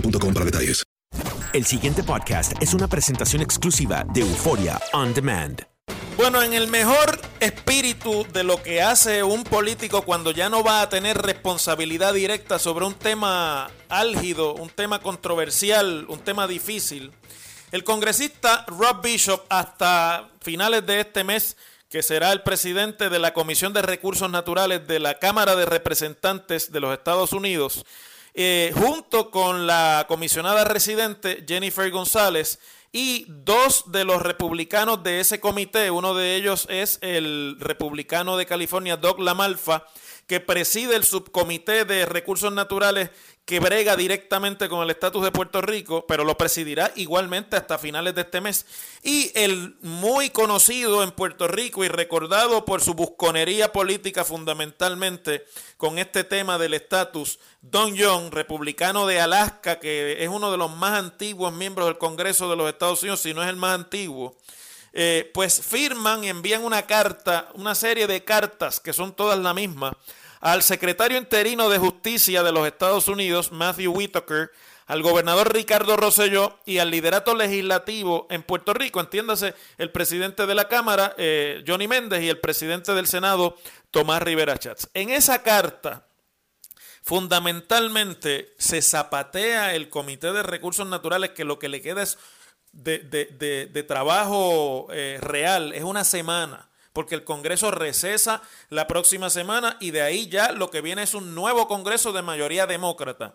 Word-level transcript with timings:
boostmobile.com 0.00 0.34
para 0.34 0.44
detalles. 0.44 0.84
El 1.52 1.64
siguiente 1.64 2.02
podcast 2.02 2.52
es 2.60 2.74
una 2.74 2.88
presentación 2.88 3.40
exclusiva 3.40 4.04
de 4.12 4.20
Euforia 4.20 4.80
On 4.92 5.14
Demand. 5.14 5.62
Bueno, 6.16 6.42
en 6.42 6.54
el 6.54 6.68
mejor 6.68 7.20
espíritu 7.40 8.26
de 8.32 8.42
lo 8.42 8.62
que 8.62 8.82
hace 8.82 9.22
un 9.22 9.44
político 9.44 10.02
cuando 10.02 10.30
ya 10.30 10.48
no 10.48 10.62
va 10.64 10.80
a 10.80 10.88
tener 10.88 11.18
responsabilidad 11.18 12.14
directa 12.14 12.58
sobre 12.58 12.86
un 12.86 12.94
tema 12.94 13.70
álgido, 13.88 14.54
un 14.54 14.70
tema 14.70 15.00
controversial, 15.00 16.06
un 16.08 16.18
tema 16.20 16.46
difícil, 16.46 17.12
el 17.70 17.84
congresista 17.84 18.64
Rob 18.66 19.02
Bishop 19.02 19.44
hasta 19.50 20.30
finales 20.40 20.86
de 20.86 21.00
este 21.00 21.22
mes, 21.22 21.56
que 21.90 22.02
será 22.02 22.32
el 22.32 22.42
presidente 22.42 23.08
de 23.10 23.18
la 23.18 23.32
Comisión 23.34 23.72
de 23.72 23.82
Recursos 23.82 24.30
Naturales 24.30 24.86
de 24.86 24.98
la 24.98 25.18
Cámara 25.18 25.54
de 25.54 25.66
Representantes 25.66 26.72
de 26.72 26.80
los 26.80 26.92
Estados 26.92 27.32
Unidos, 27.32 27.84
eh, 28.38 28.70
junto 28.74 29.30
con 29.30 29.66
la 29.66 30.04
comisionada 30.06 30.64
residente 30.64 31.42
Jennifer 31.48 31.90
González 31.90 32.58
y 32.92 33.24
dos 33.28 33.90
de 33.90 34.04
los 34.04 34.20
republicanos 34.20 35.02
de 35.02 35.20
ese 35.20 35.40
comité, 35.40 35.90
uno 35.90 36.14
de 36.14 36.36
ellos 36.36 36.66
es 36.68 36.98
el 37.00 37.56
republicano 37.58 38.36
de 38.36 38.44
California, 38.44 38.98
Doug 38.98 39.20
Lamalfa, 39.20 39.86
que 40.26 40.40
preside 40.40 40.96
el 40.96 41.04
subcomité 41.04 41.84
de 41.84 42.04
recursos 42.04 42.52
naturales 42.52 43.10
que 43.44 43.60
brega 43.60 43.94
directamente 43.94 44.68
con 44.68 44.82
el 44.82 44.90
estatus 44.90 45.22
de 45.22 45.30
Puerto 45.30 45.62
Rico, 45.62 46.04
pero 46.08 46.24
lo 46.24 46.36
presidirá 46.36 46.92
igualmente 46.96 47.54
hasta 47.54 47.78
finales 47.78 48.12
de 48.16 48.22
este 48.22 48.40
mes. 48.40 48.66
Y 49.04 49.30
el 49.36 49.76
muy 49.82 50.30
conocido 50.30 51.04
en 51.04 51.12
Puerto 51.12 51.46
Rico 51.46 51.84
y 51.84 51.88
recordado 51.88 52.64
por 52.64 52.82
su 52.82 52.94
busconería 52.94 53.72
política 53.72 54.24
fundamentalmente 54.24 55.44
con 55.76 56.00
este 56.00 56.24
tema 56.24 56.58
del 56.58 56.74
estatus, 56.74 57.38
Don 57.62 57.94
Young, 57.94 58.34
republicano 58.34 59.06
de 59.06 59.20
Alaska, 59.20 59.78
que 59.78 60.24
es 60.24 60.28
uno 60.28 60.50
de 60.50 60.58
los 60.58 60.74
más 60.74 60.98
antiguos 60.98 61.52
miembros 61.52 61.86
del 61.86 61.98
Congreso 61.98 62.50
de 62.50 62.56
los 62.56 62.68
Estados 62.68 63.00
Unidos, 63.02 63.20
si 63.20 63.32
no 63.32 63.44
es 63.44 63.48
el 63.48 63.56
más 63.56 63.76
antiguo. 63.76 64.36
Eh, 64.98 65.30
pues 65.34 65.60
firman 65.60 66.24
y 66.24 66.30
envían 66.30 66.64
una 66.64 66.86
carta, 66.86 67.50
una 67.52 67.74
serie 67.74 68.06
de 68.06 68.24
cartas 68.24 68.80
que 68.80 68.94
son 68.94 69.14
todas 69.14 69.38
la 69.38 69.52
misma, 69.52 69.94
al 70.40 70.62
secretario 70.62 71.18
interino 71.18 71.68
de 71.68 71.76
Justicia 71.76 72.42
de 72.42 72.50
los 72.50 72.66
Estados 72.66 73.06
Unidos, 73.06 73.52
Matthew 73.52 73.92
Whitaker, 73.92 74.50
al 74.86 75.02
gobernador 75.02 75.52
Ricardo 75.52 75.98
Rosselló 75.98 76.58
y 76.64 76.78
al 76.78 76.90
liderato 76.90 77.34
legislativo 77.34 78.26
en 78.30 78.42
Puerto 78.42 78.72
Rico, 78.72 78.98
entiéndase, 78.98 79.54
el 79.76 79.92
presidente 79.92 80.46
de 80.46 80.54
la 80.54 80.66
Cámara, 80.66 81.14
eh, 81.18 81.62
Johnny 81.66 81.88
Méndez, 81.88 82.22
y 82.22 82.30
el 82.30 82.40
presidente 82.40 82.94
del 82.94 83.06
Senado, 83.06 83.58
Tomás 83.90 84.22
Rivera 84.22 84.56
Chats. 84.56 84.88
En 84.94 85.10
esa 85.10 85.42
carta, 85.42 86.06
fundamentalmente, 87.02 88.54
se 88.56 88.80
zapatea 88.80 89.74
el 89.74 89.90
Comité 89.90 90.32
de 90.32 90.42
Recursos 90.42 90.86
Naturales, 90.86 91.32
que 91.32 91.44
lo 91.44 91.58
que 91.58 91.68
le 91.68 91.82
queda 91.82 92.02
es 92.02 92.16
de, 92.76 92.98
de, 92.98 93.66
de, 93.66 93.82
trabajo 93.82 94.88
eh, 94.92 95.18
real, 95.20 95.72
es 95.72 95.82
una 95.82 96.04
semana 96.04 96.68
porque 96.96 97.14
el 97.14 97.24
Congreso 97.24 97.70
recesa 97.70 98.40
la 98.70 98.86
próxima 98.86 99.28
semana 99.28 99.76
y 99.80 99.90
de 99.90 100.00
ahí 100.00 100.28
ya 100.28 100.52
lo 100.52 100.70
que 100.70 100.80
viene 100.80 101.02
es 101.02 101.12
un 101.12 101.34
nuevo 101.34 101.68
Congreso 101.68 102.10
de 102.10 102.22
mayoría 102.22 102.66
demócrata. 102.66 103.34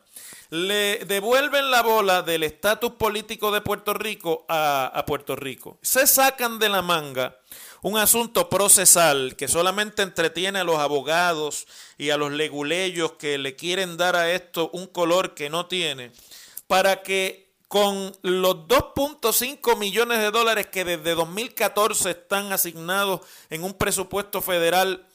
Le 0.49 1.05
devuelven 1.05 1.69
la 1.69 1.83
bola 1.83 2.23
del 2.23 2.41
estatus 2.41 2.93
político 2.93 3.51
de 3.51 3.61
Puerto 3.61 3.93
Rico 3.93 4.47
a, 4.49 4.87
a, 4.87 5.05
Puerto 5.05 5.35
Rico. 5.35 5.77
Se 5.83 6.07
sacan 6.07 6.57
de 6.57 6.69
la 6.69 6.81
manga 6.81 7.37
un 7.83 7.99
asunto 7.99 8.49
procesal 8.49 9.35
que 9.35 9.47
solamente 9.47 10.01
entretiene 10.01 10.57
a 10.57 10.63
los 10.63 10.79
abogados 10.79 11.67
y 11.99 12.09
a 12.09 12.17
los 12.17 12.31
leguleyos 12.31 13.11
que 13.13 13.37
le 13.37 13.55
quieren 13.55 13.95
dar 13.95 14.15
a 14.15 14.31
esto 14.31 14.71
un 14.73 14.87
color 14.87 15.35
que 15.35 15.51
no 15.51 15.67
tiene, 15.67 16.11
para 16.65 17.03
que 17.03 17.50
con 17.71 18.11
los 18.21 18.67
2.5 18.67 19.77
millones 19.77 20.19
de 20.19 20.29
dólares 20.29 20.67
que 20.67 20.83
desde 20.83 21.15
2014 21.15 22.11
están 22.11 22.51
asignados 22.51 23.21
en 23.49 23.63
un 23.63 23.75
presupuesto 23.75 24.41
federal 24.41 25.07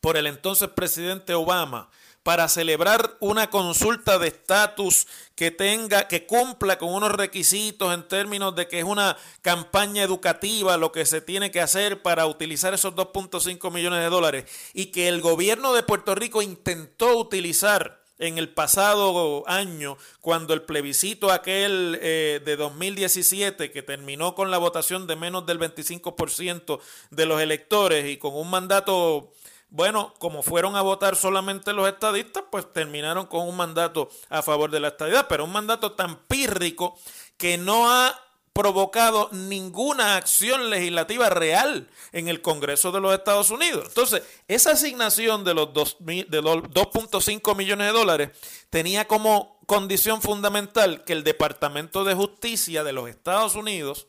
por 0.00 0.16
el 0.16 0.26
entonces 0.26 0.70
presidente 0.70 1.34
Obama 1.34 1.88
para 2.24 2.48
celebrar 2.48 3.16
una 3.20 3.48
consulta 3.48 4.18
de 4.18 4.26
estatus 4.26 5.06
que 5.36 5.52
tenga 5.52 6.08
que 6.08 6.26
cumpla 6.26 6.78
con 6.78 6.92
unos 6.92 7.12
requisitos 7.12 7.94
en 7.94 8.08
términos 8.08 8.56
de 8.56 8.66
que 8.66 8.80
es 8.80 8.84
una 8.84 9.16
campaña 9.40 10.02
educativa 10.02 10.76
lo 10.78 10.90
que 10.90 11.06
se 11.06 11.20
tiene 11.20 11.52
que 11.52 11.60
hacer 11.60 12.02
para 12.02 12.26
utilizar 12.26 12.74
esos 12.74 12.96
2.5 12.96 13.72
millones 13.72 14.00
de 14.00 14.10
dólares 14.10 14.50
y 14.74 14.86
que 14.86 15.06
el 15.06 15.20
gobierno 15.20 15.72
de 15.74 15.84
Puerto 15.84 16.16
Rico 16.16 16.42
intentó 16.42 17.16
utilizar 17.16 18.02
en 18.18 18.38
el 18.38 18.48
pasado 18.48 19.44
año, 19.46 19.96
cuando 20.20 20.54
el 20.54 20.62
plebiscito 20.62 21.30
aquel 21.30 21.98
eh, 22.02 22.40
de 22.44 22.56
2017, 22.56 23.70
que 23.70 23.82
terminó 23.82 24.34
con 24.34 24.50
la 24.50 24.58
votación 24.58 25.06
de 25.06 25.16
menos 25.16 25.46
del 25.46 25.58
25% 25.58 26.80
de 27.10 27.26
los 27.26 27.40
electores 27.40 28.06
y 28.06 28.16
con 28.16 28.34
un 28.34 28.50
mandato, 28.50 29.32
bueno, 29.70 30.14
como 30.18 30.42
fueron 30.42 30.76
a 30.76 30.82
votar 30.82 31.16
solamente 31.16 31.72
los 31.72 31.88
estadistas, 31.88 32.44
pues 32.50 32.72
terminaron 32.72 33.26
con 33.26 33.48
un 33.48 33.56
mandato 33.56 34.10
a 34.28 34.42
favor 34.42 34.70
de 34.70 34.80
la 34.80 34.88
estadidad, 34.88 35.26
pero 35.28 35.44
un 35.44 35.52
mandato 35.52 35.92
tan 35.92 36.16
pírrico 36.26 36.98
que 37.36 37.56
no 37.56 37.90
ha 37.90 38.27
provocado 38.58 39.28
ninguna 39.30 40.16
acción 40.16 40.68
legislativa 40.68 41.30
real 41.30 41.88
en 42.10 42.26
el 42.26 42.42
Congreso 42.42 42.90
de 42.90 43.00
los 43.00 43.14
Estados 43.14 43.52
Unidos. 43.52 43.84
Entonces, 43.86 44.24
esa 44.48 44.72
asignación 44.72 45.44
de 45.44 45.54
los 45.54 45.68
2.5 45.68 47.54
millones 47.54 47.86
de 47.86 47.92
dólares 47.92 48.30
tenía 48.68 49.06
como 49.06 49.60
condición 49.66 50.20
fundamental 50.20 51.04
que 51.04 51.12
el 51.12 51.22
Departamento 51.22 52.02
de 52.02 52.16
Justicia 52.16 52.82
de 52.82 52.92
los 52.92 53.08
Estados 53.08 53.54
Unidos 53.54 54.08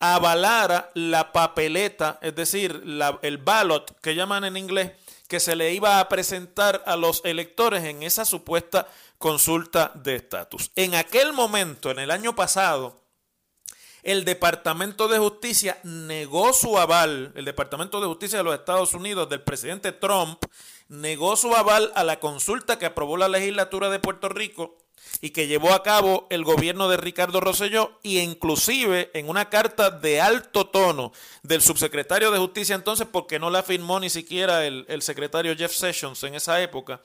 avalara 0.00 0.90
la 0.92 1.32
papeleta, 1.32 2.18
es 2.20 2.34
decir, 2.34 2.82
el 3.22 3.38
ballot 3.38 3.98
que 4.02 4.14
llaman 4.14 4.44
en 4.44 4.58
inglés, 4.58 4.92
que 5.28 5.40
se 5.40 5.56
le 5.56 5.72
iba 5.72 5.98
a 5.98 6.10
presentar 6.10 6.82
a 6.84 6.94
los 6.96 7.22
electores 7.24 7.84
en 7.84 8.02
esa 8.02 8.26
supuesta 8.26 8.86
consulta 9.16 9.92
de 9.94 10.16
estatus. 10.16 10.72
En 10.76 10.94
aquel 10.94 11.32
momento, 11.32 11.90
en 11.90 12.00
el 12.00 12.10
año 12.10 12.36
pasado, 12.36 12.97
el 14.02 14.24
Departamento 14.24 15.08
de 15.08 15.18
Justicia 15.18 15.78
negó 15.82 16.52
su 16.52 16.78
aval, 16.78 17.32
el 17.34 17.44
Departamento 17.44 18.00
de 18.00 18.06
Justicia 18.06 18.38
de 18.38 18.44
los 18.44 18.54
Estados 18.54 18.94
Unidos 18.94 19.28
del 19.28 19.42
presidente 19.42 19.92
Trump 19.92 20.44
negó 20.88 21.36
su 21.36 21.54
aval 21.54 21.92
a 21.94 22.04
la 22.04 22.18
consulta 22.20 22.78
que 22.78 22.86
aprobó 22.86 23.16
la 23.16 23.28
legislatura 23.28 23.90
de 23.90 23.98
Puerto 23.98 24.28
Rico 24.28 24.78
y 25.20 25.30
que 25.30 25.46
llevó 25.46 25.72
a 25.72 25.82
cabo 25.82 26.26
el 26.30 26.44
gobierno 26.44 26.88
de 26.88 26.96
Ricardo 26.96 27.40
Rosselló 27.40 27.98
y 28.02 28.18
inclusive 28.18 29.10
en 29.14 29.28
una 29.28 29.48
carta 29.48 29.90
de 29.90 30.20
alto 30.20 30.66
tono 30.66 31.12
del 31.42 31.62
subsecretario 31.62 32.30
de 32.30 32.38
Justicia 32.38 32.74
entonces, 32.74 33.06
porque 33.10 33.38
no 33.38 33.50
la 33.50 33.62
firmó 33.62 34.00
ni 34.00 34.10
siquiera 34.10 34.66
el, 34.66 35.02
secretario 35.02 35.56
Jeff 35.56 35.72
Sessions 35.72 36.22
en 36.24 36.34
esa 36.34 36.60
época, 36.62 37.00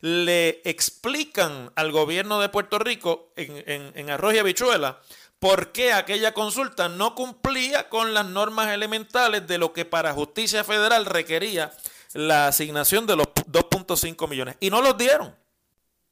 le 0.00 0.60
explican 0.64 1.70
al 1.76 1.92
gobierno 1.92 2.40
de 2.40 2.48
Puerto 2.48 2.78
Rico 2.78 3.32
en, 3.36 3.62
en, 3.66 3.92
en 3.94 4.34
y 4.34 4.38
Habichuela 4.38 5.00
por 5.42 5.72
qué 5.72 5.92
aquella 5.92 6.32
consulta 6.32 6.88
no 6.88 7.16
cumplía 7.16 7.88
con 7.88 8.14
las 8.14 8.24
normas 8.24 8.68
elementales 8.68 9.44
de 9.44 9.58
lo 9.58 9.72
que 9.72 9.84
para 9.84 10.12
justicia 10.12 10.62
federal 10.62 11.04
requería 11.04 11.72
la 12.12 12.46
asignación 12.46 13.08
de 13.08 13.16
los 13.16 13.26
2.5 13.26 14.28
millones. 14.28 14.54
Y 14.60 14.70
no 14.70 14.80
los 14.80 14.96
dieron. 14.96 15.34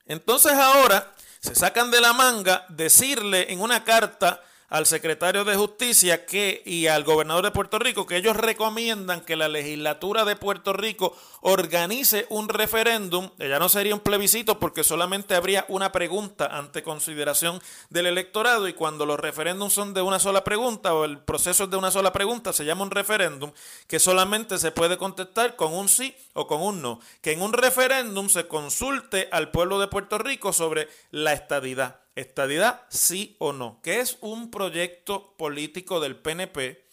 Entonces 0.06 0.54
ahora 0.54 1.12
se 1.38 1.54
sacan 1.54 1.92
de 1.92 2.00
la 2.00 2.12
manga 2.12 2.66
decirle 2.70 3.52
en 3.52 3.60
una 3.60 3.84
carta 3.84 4.42
al 4.70 4.86
secretario 4.86 5.44
de 5.44 5.56
Justicia 5.56 6.24
que, 6.24 6.62
y 6.64 6.86
al 6.86 7.04
gobernador 7.04 7.44
de 7.44 7.50
Puerto 7.50 7.78
Rico 7.78 8.06
que 8.06 8.16
ellos 8.16 8.36
recomiendan 8.36 9.20
que 9.20 9.36
la 9.36 9.48
legislatura 9.48 10.24
de 10.24 10.36
Puerto 10.36 10.72
Rico 10.72 11.14
organice 11.40 12.26
un 12.30 12.48
referéndum. 12.48 13.30
Ya 13.38 13.58
no 13.58 13.68
sería 13.68 13.94
un 13.94 14.00
plebiscito 14.00 14.58
porque 14.60 14.84
solamente 14.84 15.34
habría 15.34 15.64
una 15.68 15.90
pregunta 15.90 16.46
ante 16.46 16.82
consideración 16.84 17.60
del 17.90 18.06
electorado 18.06 18.68
y 18.68 18.74
cuando 18.74 19.06
los 19.06 19.18
referéndums 19.18 19.72
son 19.72 19.92
de 19.92 20.02
una 20.02 20.20
sola 20.20 20.44
pregunta 20.44 20.94
o 20.94 21.04
el 21.04 21.18
proceso 21.18 21.64
es 21.64 21.70
de 21.70 21.76
una 21.76 21.90
sola 21.90 22.12
pregunta, 22.12 22.52
se 22.52 22.64
llama 22.64 22.84
un 22.84 22.92
referéndum 22.92 23.52
que 23.88 23.98
solamente 23.98 24.58
se 24.58 24.70
puede 24.70 24.96
contestar 24.96 25.56
con 25.56 25.74
un 25.74 25.88
sí 25.88 26.14
o 26.32 26.46
con 26.46 26.62
un 26.62 26.80
no. 26.80 27.00
Que 27.22 27.32
en 27.32 27.42
un 27.42 27.52
referéndum 27.52 28.28
se 28.28 28.46
consulte 28.46 29.28
al 29.32 29.50
pueblo 29.50 29.80
de 29.80 29.88
Puerto 29.88 30.18
Rico 30.18 30.52
sobre 30.52 30.88
la 31.10 31.32
estadidad 31.32 32.00
estadidad 32.20 32.82
sí 32.88 33.36
o 33.38 33.52
no, 33.52 33.80
que 33.82 34.00
es 34.00 34.18
un 34.20 34.50
proyecto 34.50 35.34
político 35.36 36.00
del 36.00 36.16
PNP 36.16 36.84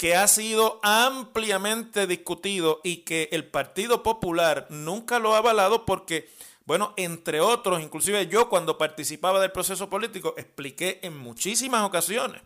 que 0.00 0.16
ha 0.16 0.26
sido 0.28 0.80
ampliamente 0.82 2.06
discutido 2.06 2.80
y 2.82 2.98
que 2.98 3.28
el 3.32 3.44
Partido 3.44 4.02
Popular 4.02 4.66
nunca 4.70 5.18
lo 5.18 5.34
ha 5.34 5.38
avalado 5.38 5.84
porque, 5.84 6.30
bueno, 6.64 6.94
entre 6.96 7.42
otros, 7.42 7.82
inclusive 7.82 8.26
yo 8.26 8.48
cuando 8.48 8.78
participaba 8.78 9.42
del 9.42 9.52
proceso 9.52 9.90
político 9.90 10.32
expliqué 10.38 11.00
en 11.02 11.18
muchísimas 11.18 11.82
ocasiones. 11.82 12.40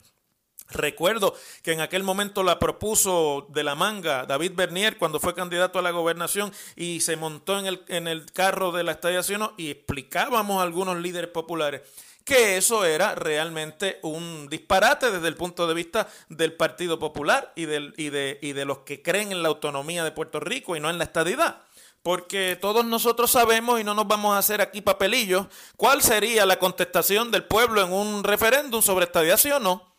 Recuerdo 0.71 1.35
que 1.63 1.73
en 1.73 1.81
aquel 1.81 2.03
momento 2.03 2.43
la 2.43 2.59
propuso 2.59 3.47
de 3.51 3.63
la 3.63 3.77
manga 3.77 4.27
David 4.27 4.53
Bernier 4.57 4.97
cuando 4.97 5.21
fue 5.21 5.35
candidato 5.35 5.79
a 5.79 5.83
la 5.83 5.93
gobernación 5.93 6.53
y 6.75 7.01
se 7.01 7.17
montó 7.17 7.59
en 7.59 7.67
el, 7.67 7.85
en 7.87 8.09
el 8.09 8.27
carro 8.33 8.73
de 8.73 8.83
la 8.83 8.93
estación 8.93 9.53
y 9.59 9.71
explicábamos 9.71 10.59
a 10.59 10.63
algunos 10.63 10.97
líderes 10.97 11.31
populares 11.31 11.83
que 12.25 12.57
eso 12.57 12.85
era 12.85 13.15
realmente 13.15 13.99
un 14.03 14.49
disparate 14.49 15.11
desde 15.11 15.29
el 15.29 15.37
punto 15.37 15.67
de 15.67 15.75
vista 15.75 16.09
del 16.29 16.55
Partido 16.55 16.99
Popular 16.99 17.53
y, 17.55 17.67
del, 17.67 17.93
y, 17.97 18.09
de, 18.09 18.39
y 18.41 18.53
de 18.53 18.65
los 18.65 18.79
que 18.79 19.03
creen 19.03 19.31
en 19.31 19.43
la 19.43 19.49
autonomía 19.49 20.05
de 20.05 20.11
Puerto 20.11 20.41
Rico 20.41 20.75
y 20.75 20.81
no 20.81 20.89
en 20.89 20.99
la 20.99 21.05
estadidad. 21.05 21.61
Porque 22.03 22.59
todos 22.61 22.85
nosotros 22.85 23.31
sabemos, 23.31 23.81
y 23.81 23.85
no 23.85 23.95
nos 23.95 24.07
vamos 24.07 24.35
a 24.35 24.39
hacer 24.39 24.61
aquí 24.61 24.83
papelillos, 24.83 25.47
cuál 25.77 26.03
sería 26.03 26.45
la 26.45 26.59
contestación 26.59 27.31
del 27.31 27.45
pueblo 27.45 27.83
en 27.83 27.93
un 27.93 28.25
referéndum 28.25 28.83
sobre 28.83 29.07
estadidad, 29.07 29.39
sí 29.39 29.51
o 29.51 29.59
no. 29.59 29.95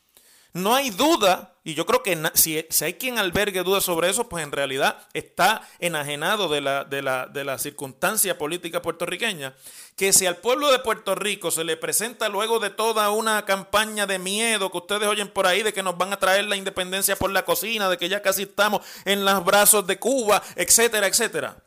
No 0.54 0.76
hay 0.76 0.92
duda, 0.92 1.55
y 1.66 1.74
yo 1.74 1.88
creo 1.88 2.04
que 2.04 2.16
si, 2.36 2.64
hay 2.84 2.94
quien 2.94 3.18
albergue 3.18 3.64
dudas 3.64 3.84
sobre 3.84 4.08
eso, 4.08 4.30
pues 4.30 4.44
en 4.44 4.52
realidad 4.52 5.00
está 5.14 5.68
enajenado 5.80 6.48
de 6.48 6.62
la, 6.62 6.84
de, 6.84 7.02
la, 7.02 7.26
de 7.26 7.44
la 7.44 7.58
circunstancia 7.58 8.38
política 8.38 8.84
puertorriqueña, 8.84 9.56
que 9.96 10.14
si 10.14 10.28
al 10.28 10.38
pueblo 10.38 10.72
de 10.72 10.78
Puerto 10.78 11.16
Rico 11.16 11.50
se 11.50 11.64
le 11.64 11.76
presenta 11.76 12.30
luego 12.30 12.60
de 12.60 12.70
toda 12.70 13.10
una 13.10 13.46
campaña 13.46 14.06
de 14.06 14.20
miedo 14.20 14.72
que 14.72 14.78
ustedes 14.78 15.08
oyen 15.08 15.28
por 15.28 15.48
ahí, 15.48 15.64
de 15.64 15.74
que 15.74 15.82
nos 15.82 15.98
van 15.98 16.14
a 16.14 16.20
traer 16.20 16.46
la 16.46 16.56
independencia 16.56 17.16
por 17.16 17.32
la 17.32 17.46
cocina, 17.46 17.90
de 17.90 17.98
que 17.98 18.10
ya 18.10 18.22
casi 18.22 18.44
estamos 18.44 18.86
en 19.04 19.26
los 19.26 19.44
brazos 19.44 19.88
de 19.88 19.98
Cuba, 19.98 20.44
etcétera, 20.56 21.08
etcétera. 21.08 21.58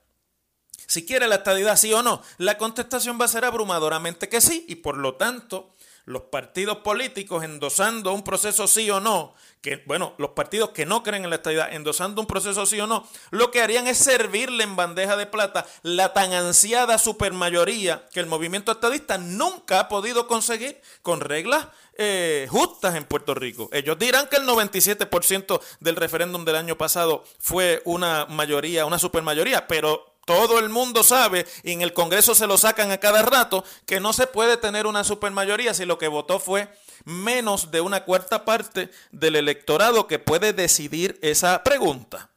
Si 0.86 1.04
quiere 1.04 1.26
la 1.26 1.34
estadidad, 1.34 1.76
sí 1.76 1.92
o 1.92 2.04
no, 2.04 2.22
la 2.36 2.56
contestación 2.56 3.20
va 3.20 3.24
a 3.24 3.28
ser 3.28 3.44
abrumadoramente 3.44 4.28
que 4.28 4.40
sí, 4.40 4.64
y 4.68 4.76
por 4.76 4.96
lo 4.96 5.16
tanto 5.16 5.74
los 6.08 6.22
partidos 6.22 6.78
políticos 6.78 7.44
endosando 7.44 8.14
un 8.14 8.24
proceso 8.24 8.66
sí 8.66 8.90
o 8.90 8.98
no, 8.98 9.34
que 9.60 9.82
bueno, 9.84 10.14
los 10.16 10.30
partidos 10.30 10.70
que 10.70 10.86
no 10.86 11.02
creen 11.02 11.24
en 11.24 11.30
la 11.30 11.36
estadidad 11.36 11.70
endosando 11.72 12.22
un 12.22 12.26
proceso 12.26 12.64
sí 12.64 12.80
o 12.80 12.86
no, 12.86 13.06
lo 13.30 13.50
que 13.50 13.60
harían 13.60 13.86
es 13.86 13.98
servirle 13.98 14.64
en 14.64 14.74
bandeja 14.74 15.18
de 15.18 15.26
plata 15.26 15.66
la 15.82 16.14
tan 16.14 16.32
ansiada 16.32 16.96
supermayoría 16.96 18.08
que 18.10 18.20
el 18.20 18.26
movimiento 18.26 18.72
estadista 18.72 19.18
nunca 19.18 19.80
ha 19.80 19.88
podido 19.88 20.26
conseguir 20.26 20.80
con 21.02 21.20
reglas 21.20 21.68
eh, 21.98 22.46
justas 22.48 22.94
en 22.94 23.04
Puerto 23.04 23.34
Rico. 23.34 23.68
Ellos 23.70 23.98
dirán 23.98 24.28
que 24.28 24.36
el 24.36 24.46
97% 24.46 25.60
del 25.80 25.96
referéndum 25.96 26.46
del 26.46 26.56
año 26.56 26.78
pasado 26.78 27.22
fue 27.38 27.82
una 27.84 28.24
mayoría, 28.24 28.86
una 28.86 28.98
supermayoría, 28.98 29.66
pero 29.66 30.17
todo 30.28 30.58
el 30.58 30.68
mundo 30.68 31.02
sabe, 31.04 31.46
y 31.62 31.72
en 31.72 31.80
el 31.80 31.94
Congreso 31.94 32.34
se 32.34 32.46
lo 32.46 32.58
sacan 32.58 32.90
a 32.90 32.98
cada 32.98 33.22
rato, 33.22 33.64
que 33.86 33.98
no 33.98 34.12
se 34.12 34.26
puede 34.26 34.58
tener 34.58 34.86
una 34.86 35.02
supermayoría 35.02 35.72
si 35.72 35.86
lo 35.86 35.96
que 35.96 36.06
votó 36.06 36.38
fue 36.38 36.68
menos 37.06 37.70
de 37.70 37.80
una 37.80 38.04
cuarta 38.04 38.44
parte 38.44 38.90
del 39.10 39.36
electorado 39.36 40.06
que 40.06 40.18
puede 40.18 40.52
decidir 40.52 41.18
esa 41.22 41.64
pregunta. 41.64 42.28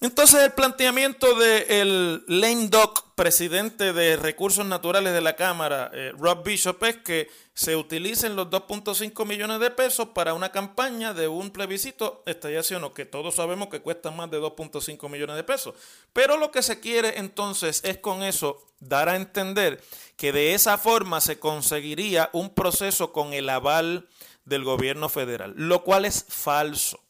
Entonces 0.00 0.40
el 0.44 0.52
planteamiento 0.52 1.34
del 1.34 2.22
lame 2.28 2.68
duck, 2.68 3.14
presidente 3.16 3.92
de 3.92 4.16
Recursos 4.16 4.64
Naturales 4.64 5.12
de 5.12 5.20
la 5.20 5.34
Cámara, 5.34 5.90
eh, 5.92 6.12
Rob 6.16 6.44
Bishop, 6.44 6.84
es 6.84 6.98
que 6.98 7.28
se 7.52 7.74
utilicen 7.74 8.36
los 8.36 8.46
2.5 8.48 9.26
millones 9.26 9.58
de 9.58 9.72
pesos 9.72 10.10
para 10.10 10.34
una 10.34 10.52
campaña 10.52 11.14
de 11.14 11.26
un 11.26 11.50
plebiscito 11.50 12.22
estallación, 12.26 12.88
que 12.94 13.06
todos 13.06 13.34
sabemos 13.34 13.70
que 13.70 13.80
cuesta 13.80 14.12
más 14.12 14.30
de 14.30 14.40
2.5 14.40 15.08
millones 15.10 15.34
de 15.34 15.42
pesos. 15.42 15.74
Pero 16.12 16.36
lo 16.36 16.52
que 16.52 16.62
se 16.62 16.78
quiere 16.78 17.18
entonces 17.18 17.80
es 17.82 17.98
con 17.98 18.22
eso 18.22 18.64
dar 18.78 19.08
a 19.08 19.16
entender 19.16 19.82
que 20.16 20.30
de 20.30 20.54
esa 20.54 20.78
forma 20.78 21.20
se 21.20 21.40
conseguiría 21.40 22.30
un 22.32 22.54
proceso 22.54 23.12
con 23.12 23.32
el 23.32 23.48
aval 23.48 24.08
del 24.44 24.62
gobierno 24.62 25.08
federal, 25.08 25.54
lo 25.56 25.82
cual 25.82 26.04
es 26.04 26.24
falso. 26.28 27.00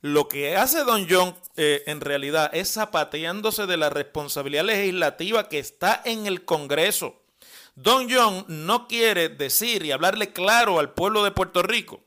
Lo 0.00 0.28
que 0.28 0.56
hace 0.56 0.84
Don 0.84 1.06
John 1.08 1.34
eh, 1.56 1.82
en 1.86 2.00
realidad 2.00 2.50
es 2.54 2.72
zapateándose 2.72 3.66
de 3.66 3.76
la 3.76 3.90
responsabilidad 3.90 4.64
legislativa 4.64 5.48
que 5.48 5.58
está 5.58 6.00
en 6.04 6.26
el 6.26 6.44
Congreso. 6.44 7.22
Don 7.74 8.08
John 8.10 8.44
no 8.48 8.88
quiere 8.88 9.28
decir 9.28 9.84
y 9.84 9.92
hablarle 9.92 10.32
claro 10.32 10.78
al 10.78 10.94
pueblo 10.94 11.24
de 11.24 11.30
Puerto 11.30 11.62
Rico 11.62 12.00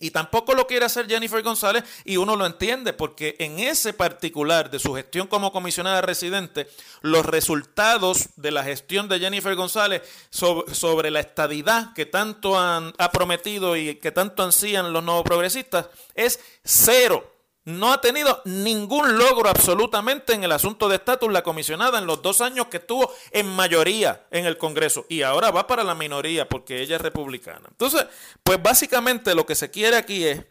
y 0.00 0.10
tampoco 0.10 0.54
lo 0.54 0.66
quiere 0.66 0.86
hacer 0.86 1.06
Jennifer 1.06 1.42
González 1.42 1.84
y 2.04 2.16
uno 2.16 2.34
lo 2.34 2.46
entiende 2.46 2.92
porque 2.92 3.36
en 3.38 3.60
ese 3.60 3.92
particular 3.92 4.70
de 4.70 4.78
su 4.78 4.94
gestión 4.94 5.28
como 5.28 5.52
comisionada 5.52 6.00
residente, 6.00 6.68
los 7.02 7.24
resultados 7.24 8.30
de 8.36 8.50
la 8.50 8.64
gestión 8.64 9.08
de 9.08 9.20
Jennifer 9.20 9.54
González 9.54 10.02
sobre, 10.30 11.10
la 11.10 11.20
estadidad 11.20 11.92
que 11.92 12.06
tanto 12.06 12.58
han, 12.58 12.92
ha 12.98 13.12
prometido 13.12 13.76
y 13.76 13.96
que 13.96 14.10
tanto 14.10 14.42
ansían 14.42 14.92
los 14.92 15.04
nuevos 15.04 15.24
progresistas 15.24 15.88
es 16.14 16.40
cero 16.64 17.39
no 17.64 17.92
ha 17.92 18.00
tenido 18.00 18.40
ningún 18.44 19.18
logro 19.18 19.48
absolutamente 19.48 20.32
en 20.32 20.44
el 20.44 20.52
asunto 20.52 20.88
de 20.88 20.96
estatus 20.96 21.30
la 21.30 21.42
comisionada 21.42 21.98
en 21.98 22.06
los 22.06 22.22
dos 22.22 22.40
años 22.40 22.66
que 22.66 22.78
estuvo 22.78 23.12
en 23.32 23.46
mayoría 23.46 24.26
en 24.30 24.46
el 24.46 24.56
Congreso 24.56 25.06
y 25.08 25.22
ahora 25.22 25.50
va 25.50 25.66
para 25.66 25.84
la 25.84 25.94
minoría 25.94 26.48
porque 26.48 26.80
ella 26.80 26.96
es 26.96 27.02
republicana. 27.02 27.66
Entonces, 27.68 28.06
pues 28.42 28.62
básicamente 28.62 29.34
lo 29.34 29.46
que 29.46 29.54
se 29.54 29.70
quiere 29.70 29.96
aquí 29.96 30.24
es 30.24 30.44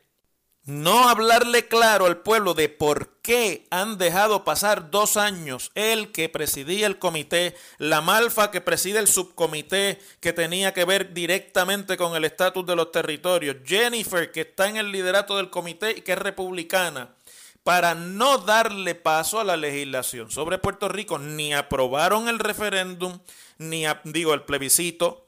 no 0.70 1.10
hablarle 1.10 1.68
claro 1.68 2.06
al 2.06 2.18
pueblo 2.18 2.54
de 2.54 2.70
por 2.70 3.10
qué 3.22 3.66
han 3.72 3.98
dejado 3.98 4.44
pasar 4.44 4.92
dos 4.92 5.18
años 5.18 5.72
él 5.76 6.12
que 6.12 6.30
presidía 6.30 6.88
el 6.88 7.00
comité, 7.00 7.56
la 7.80 8.02
Malfa 8.02 8.52
que 8.52 8.62
preside 8.62 9.00
el 9.00 9.08
subcomité 9.08 10.00
que 10.20 10.32
tenía 10.32 10.74
que 10.74 10.86
ver 10.86 11.14
directamente 11.14 11.98
con 11.98 12.16
el 12.16 12.24
estatus 12.24 12.66
de 12.66 12.76
los 12.76 12.92
territorios, 12.92 13.58
Jennifer 13.66 14.32
que 14.32 14.42
está 14.42 14.68
en 14.68 14.78
el 14.78 14.92
liderato 14.92 15.38
del 15.38 15.50
comité 15.50 15.92
y 15.98 16.02
que 16.02 16.14
es 16.14 16.20
republicana, 16.20 17.16
para 17.64 17.94
no 17.94 18.38
darle 18.40 18.96
paso 18.96 19.40
a 19.40 19.44
la 19.44 19.58
legislación 19.58 20.32
sobre 20.32 20.58
Puerto 20.58 20.88
Rico, 20.88 21.20
ni 21.20 21.54
aprobaron 21.54 22.28
el 22.28 22.40
referéndum, 22.40 23.20
ni 23.58 23.84
digo 24.06 24.34
el 24.34 24.44
plebiscito 24.44 25.26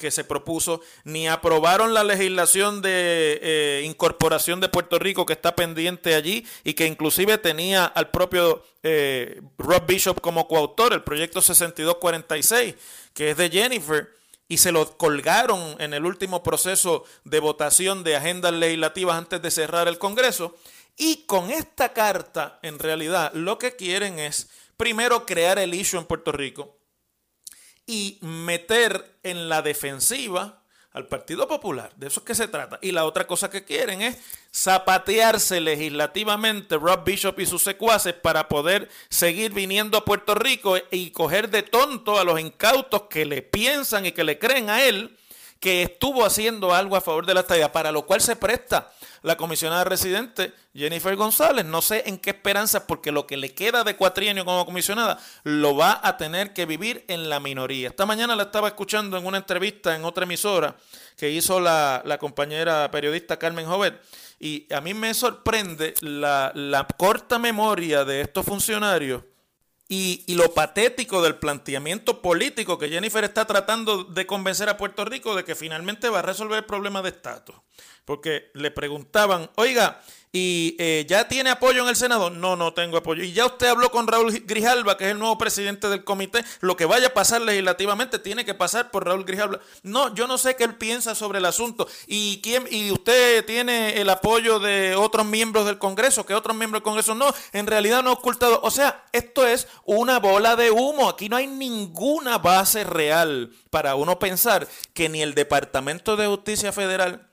que 0.00 0.10
se 0.10 0.24
propuso, 0.24 0.80
ni 1.04 1.28
aprobaron 1.28 1.92
la 1.92 2.02
legislación 2.02 2.80
de 2.80 3.38
eh, 3.42 3.82
incorporación 3.84 4.60
de 4.60 4.70
Puerto 4.70 4.98
Rico 4.98 5.26
que 5.26 5.34
está 5.34 5.54
pendiente 5.54 6.14
allí 6.14 6.46
y 6.64 6.74
que 6.74 6.86
inclusive 6.86 7.36
tenía 7.38 7.84
al 7.84 8.10
propio 8.10 8.64
eh, 8.82 9.42
Rob 9.58 9.86
Bishop 9.86 10.20
como 10.20 10.48
coautor, 10.48 10.94
el 10.94 11.02
proyecto 11.02 11.42
6246, 11.42 12.74
que 13.12 13.30
es 13.30 13.36
de 13.36 13.50
Jennifer 13.50 14.16
y 14.48 14.58
se 14.58 14.72
lo 14.72 14.96
colgaron 14.96 15.76
en 15.80 15.92
el 15.92 16.06
último 16.06 16.42
proceso 16.42 17.04
de 17.24 17.40
votación 17.40 18.04
de 18.04 18.16
agendas 18.16 18.52
legislativas 18.52 19.16
antes 19.18 19.42
de 19.42 19.50
cerrar 19.50 19.88
el 19.88 19.98
Congreso. 19.98 20.54
Y 20.96 21.26
con 21.26 21.50
esta 21.50 21.92
carta, 21.92 22.58
en 22.62 22.78
realidad, 22.78 23.32
lo 23.34 23.58
que 23.58 23.76
quieren 23.76 24.18
es, 24.18 24.48
primero, 24.76 25.26
crear 25.26 25.58
el 25.58 25.74
issue 25.74 25.98
en 25.98 26.06
Puerto 26.06 26.32
Rico, 26.32 26.76
y 27.86 28.18
meter 28.20 29.18
en 29.22 29.48
la 29.48 29.62
defensiva 29.62 30.62
al 30.92 31.06
Partido 31.06 31.46
Popular. 31.46 31.92
De 31.96 32.08
eso 32.08 32.20
es 32.20 32.26
que 32.26 32.34
se 32.34 32.48
trata. 32.48 32.78
Y 32.82 32.90
la 32.90 33.04
otra 33.04 33.26
cosa 33.26 33.50
que 33.50 33.64
quieren 33.64 34.02
es 34.02 34.16
zapatearse 34.52 35.60
legislativamente 35.60 36.78
Rob 36.78 37.04
Bishop 37.04 37.38
y 37.38 37.46
sus 37.46 37.62
secuaces 37.62 38.14
para 38.14 38.48
poder 38.48 38.88
seguir 39.08 39.52
viniendo 39.52 39.98
a 39.98 40.04
Puerto 40.04 40.34
Rico 40.34 40.76
y 40.90 41.10
coger 41.10 41.50
de 41.50 41.62
tonto 41.62 42.18
a 42.18 42.24
los 42.24 42.40
incautos 42.40 43.02
que 43.10 43.26
le 43.26 43.42
piensan 43.42 44.06
y 44.06 44.12
que 44.12 44.24
le 44.24 44.38
creen 44.38 44.70
a 44.70 44.82
él 44.84 45.16
que 45.60 45.82
estuvo 45.82 46.24
haciendo 46.24 46.74
algo 46.74 46.96
a 46.96 47.00
favor 47.00 47.26
de 47.26 47.34
la 47.34 47.40
estadía, 47.40 47.72
para 47.72 47.92
lo 47.92 48.06
cual 48.06 48.20
se 48.20 48.36
presta 48.36 48.92
la 49.22 49.36
comisionada 49.36 49.84
residente 49.84 50.52
Jennifer 50.74 51.16
González. 51.16 51.64
No 51.64 51.82
sé 51.82 52.04
en 52.06 52.18
qué 52.18 52.30
esperanza, 52.30 52.86
porque 52.86 53.12
lo 53.12 53.26
que 53.26 53.36
le 53.36 53.54
queda 53.54 53.82
de 53.82 53.96
cuatrienio 53.96 54.44
como 54.44 54.66
comisionada 54.66 55.18
lo 55.44 55.76
va 55.76 56.00
a 56.02 56.16
tener 56.16 56.52
que 56.52 56.66
vivir 56.66 57.04
en 57.08 57.28
la 57.28 57.40
minoría. 57.40 57.88
Esta 57.88 58.06
mañana 58.06 58.36
la 58.36 58.44
estaba 58.44 58.68
escuchando 58.68 59.16
en 59.16 59.26
una 59.26 59.38
entrevista 59.38 59.96
en 59.96 60.04
otra 60.04 60.24
emisora 60.24 60.76
que 61.16 61.30
hizo 61.30 61.60
la, 61.60 62.16
compañera 62.20 62.90
periodista 62.90 63.38
Carmen 63.38 63.66
Jovet. 63.66 64.00
Y 64.38 64.72
a 64.72 64.80
mí 64.80 64.92
me 64.92 65.14
sorprende 65.14 65.94
la, 66.02 66.52
la 66.54 66.86
corta 66.86 67.38
memoria 67.38 68.04
de 68.04 68.20
estos 68.20 68.44
funcionarios 68.44 69.22
y, 69.88 70.24
lo 70.34 70.52
patético 70.52 71.22
del 71.22 71.36
planteamiento 71.36 72.20
político 72.20 72.78
que 72.78 72.88
Jennifer 72.88 73.22
está 73.22 73.44
tratando 73.44 74.04
de 74.04 74.26
convencer 74.26 74.68
a 74.68 74.76
Puerto 74.76 75.04
Rico 75.04 75.36
de 75.36 75.44
que 75.44 75.54
finalmente 75.54 76.08
va 76.08 76.18
a 76.20 76.22
resolver 76.22 76.58
el 76.58 76.64
problema 76.64 77.02
de 77.02 77.10
estatus. 77.10 77.56
Porque 78.04 78.50
le 78.54 78.70
preguntaban, 78.70 79.50
oiga, 79.56 80.02
¿Y 80.38 80.76
eh, 80.78 81.06
ya 81.08 81.28
tiene 81.28 81.48
apoyo 81.48 81.82
en 81.82 81.88
el 81.88 81.96
Senado? 81.96 82.28
No, 82.28 82.56
no 82.56 82.74
tengo 82.74 82.98
apoyo. 82.98 83.22
¿Y 83.22 83.32
ya 83.32 83.46
usted 83.46 83.68
habló 83.68 83.90
con 83.90 84.06
Raúl 84.06 84.30
Grijalba, 84.44 84.98
que 84.98 85.06
es 85.06 85.12
el 85.12 85.18
nuevo 85.18 85.38
presidente 85.38 85.88
del 85.88 86.04
comité? 86.04 86.44
Lo 86.60 86.76
que 86.76 86.84
vaya 86.84 87.06
a 87.06 87.14
pasar 87.14 87.40
legislativamente 87.40 88.18
tiene 88.18 88.44
que 88.44 88.52
pasar 88.52 88.90
por 88.90 89.06
Raúl 89.06 89.24
Grijalba. 89.24 89.60
No, 89.82 90.14
yo 90.14 90.26
no 90.26 90.36
sé 90.36 90.54
qué 90.54 90.64
él 90.64 90.74
piensa 90.74 91.14
sobre 91.14 91.38
el 91.38 91.46
asunto. 91.46 91.88
¿Y, 92.06 92.42
quién, 92.42 92.68
y 92.70 92.90
usted 92.90 93.46
tiene 93.46 93.98
el 93.98 94.10
apoyo 94.10 94.58
de 94.58 94.94
otros 94.94 95.24
miembros 95.24 95.64
del 95.64 95.78
Congreso? 95.78 96.26
que 96.26 96.34
otros 96.34 96.54
miembros 96.54 96.80
del 96.80 96.84
Congreso? 96.84 97.14
No, 97.14 97.32
en 97.54 97.66
realidad 97.66 98.02
no 98.02 98.10
ha 98.10 98.12
ocultado. 98.12 98.60
O 98.62 98.70
sea, 98.70 99.06
esto 99.12 99.46
es 99.46 99.66
una 99.86 100.18
bola 100.18 100.54
de 100.54 100.70
humo. 100.70 101.08
Aquí 101.08 101.30
no 101.30 101.36
hay 101.36 101.46
ninguna 101.46 102.36
base 102.36 102.84
real 102.84 103.54
para 103.70 103.94
uno 103.94 104.18
pensar 104.18 104.68
que 104.92 105.08
ni 105.08 105.22
el 105.22 105.32
Departamento 105.32 106.14
de 106.14 106.26
Justicia 106.26 106.72
Federal 106.72 107.26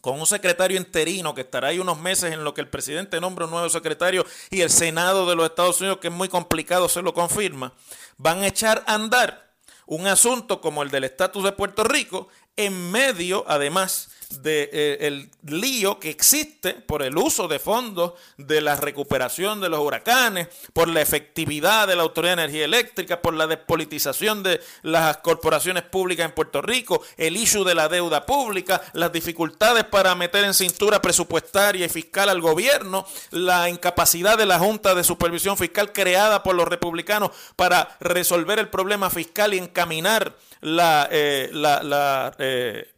con 0.00 0.18
un 0.18 0.26
secretario 0.26 0.76
interino 0.76 1.34
que 1.34 1.42
estará 1.42 1.68
ahí 1.68 1.78
unos 1.78 1.98
meses 1.98 2.32
en 2.32 2.44
lo 2.44 2.54
que 2.54 2.60
el 2.60 2.68
presidente 2.68 3.20
nombra 3.20 3.46
un 3.46 3.50
nuevo 3.50 3.68
secretario 3.68 4.24
y 4.50 4.60
el 4.60 4.70
Senado 4.70 5.28
de 5.28 5.36
los 5.36 5.46
Estados 5.46 5.80
Unidos, 5.80 5.98
que 5.98 6.08
es 6.08 6.14
muy 6.14 6.28
complicado, 6.28 6.88
se 6.88 7.02
lo 7.02 7.14
confirma, 7.14 7.72
van 8.16 8.42
a 8.42 8.46
echar 8.46 8.84
a 8.86 8.94
andar 8.94 9.52
un 9.86 10.06
asunto 10.06 10.60
como 10.60 10.82
el 10.82 10.90
del 10.90 11.04
estatus 11.04 11.44
de 11.44 11.52
Puerto 11.52 11.82
Rico 11.82 12.28
en 12.56 12.90
medio, 12.90 13.44
además, 13.48 14.10
del 14.28 14.42
de, 14.42 14.70
eh, 14.72 15.28
lío 15.46 15.98
que 15.98 16.10
existe 16.10 16.74
por 16.74 17.02
el 17.02 17.16
uso 17.16 17.48
de 17.48 17.58
fondos 17.58 18.12
de 18.36 18.60
la 18.60 18.76
recuperación 18.76 19.60
de 19.60 19.68
los 19.68 19.80
huracanes, 19.80 20.48
por 20.72 20.88
la 20.88 21.00
efectividad 21.00 21.88
de 21.88 21.96
la 21.96 22.02
Autoridad 22.02 22.36
de 22.36 22.42
Energía 22.44 22.64
Eléctrica, 22.66 23.22
por 23.22 23.34
la 23.34 23.46
despolitización 23.46 24.42
de 24.42 24.60
las 24.82 25.18
corporaciones 25.18 25.84
públicas 25.84 26.26
en 26.26 26.34
Puerto 26.34 26.60
Rico, 26.60 27.02
el 27.16 27.36
issue 27.36 27.64
de 27.64 27.74
la 27.74 27.88
deuda 27.88 28.26
pública, 28.26 28.82
las 28.92 29.12
dificultades 29.12 29.84
para 29.84 30.14
meter 30.14 30.44
en 30.44 30.54
cintura 30.54 31.00
presupuestaria 31.00 31.86
y 31.86 31.88
fiscal 31.88 32.28
al 32.28 32.40
gobierno, 32.40 33.06
la 33.30 33.68
incapacidad 33.70 34.36
de 34.36 34.46
la 34.46 34.58
Junta 34.58 34.94
de 34.94 35.04
Supervisión 35.04 35.56
Fiscal 35.56 35.92
creada 35.92 36.42
por 36.42 36.54
los 36.54 36.68
republicanos 36.68 37.30
para 37.56 37.96
resolver 38.00 38.58
el 38.58 38.68
problema 38.68 39.10
fiscal 39.10 39.54
y 39.54 39.58
encaminar 39.58 40.36
la, 40.60 41.08
eh, 41.10 41.50
la, 41.52 42.34
eh, 42.38 42.92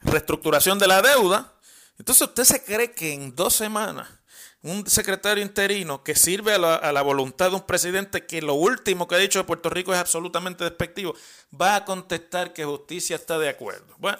reestructuración 0.00 0.78
de 0.78 0.86
la 0.86 1.02
deuda. 1.02 1.54
Entonces 1.98 2.28
usted 2.28 2.44
se 2.44 2.64
cree 2.64 2.92
que 2.92 3.12
en 3.12 3.34
dos 3.34 3.54
semanas 3.54 4.08
un 4.62 4.86
secretario 4.88 5.42
interino 5.42 6.02
que 6.02 6.14
sirve 6.14 6.54
a 6.54 6.58
la, 6.58 7.02
voluntad 7.02 7.50
de 7.50 7.56
un 7.56 7.66
presidente 7.66 8.26
que 8.26 8.42
lo 8.42 8.54
último 8.54 9.06
que 9.06 9.14
ha 9.14 9.18
dicho 9.18 9.38
de 9.38 9.44
Puerto 9.44 9.70
Rico 9.70 9.92
es 9.92 10.00
absolutamente 10.00 10.64
despectivo, 10.64 11.14
va 11.58 11.76
a 11.76 11.84
contestar 11.84 12.52
que 12.52 12.64
justicia 12.64 13.16
está 13.16 13.38
de 13.38 13.48
acuerdo. 13.48 13.94
Bueno, 13.98 14.18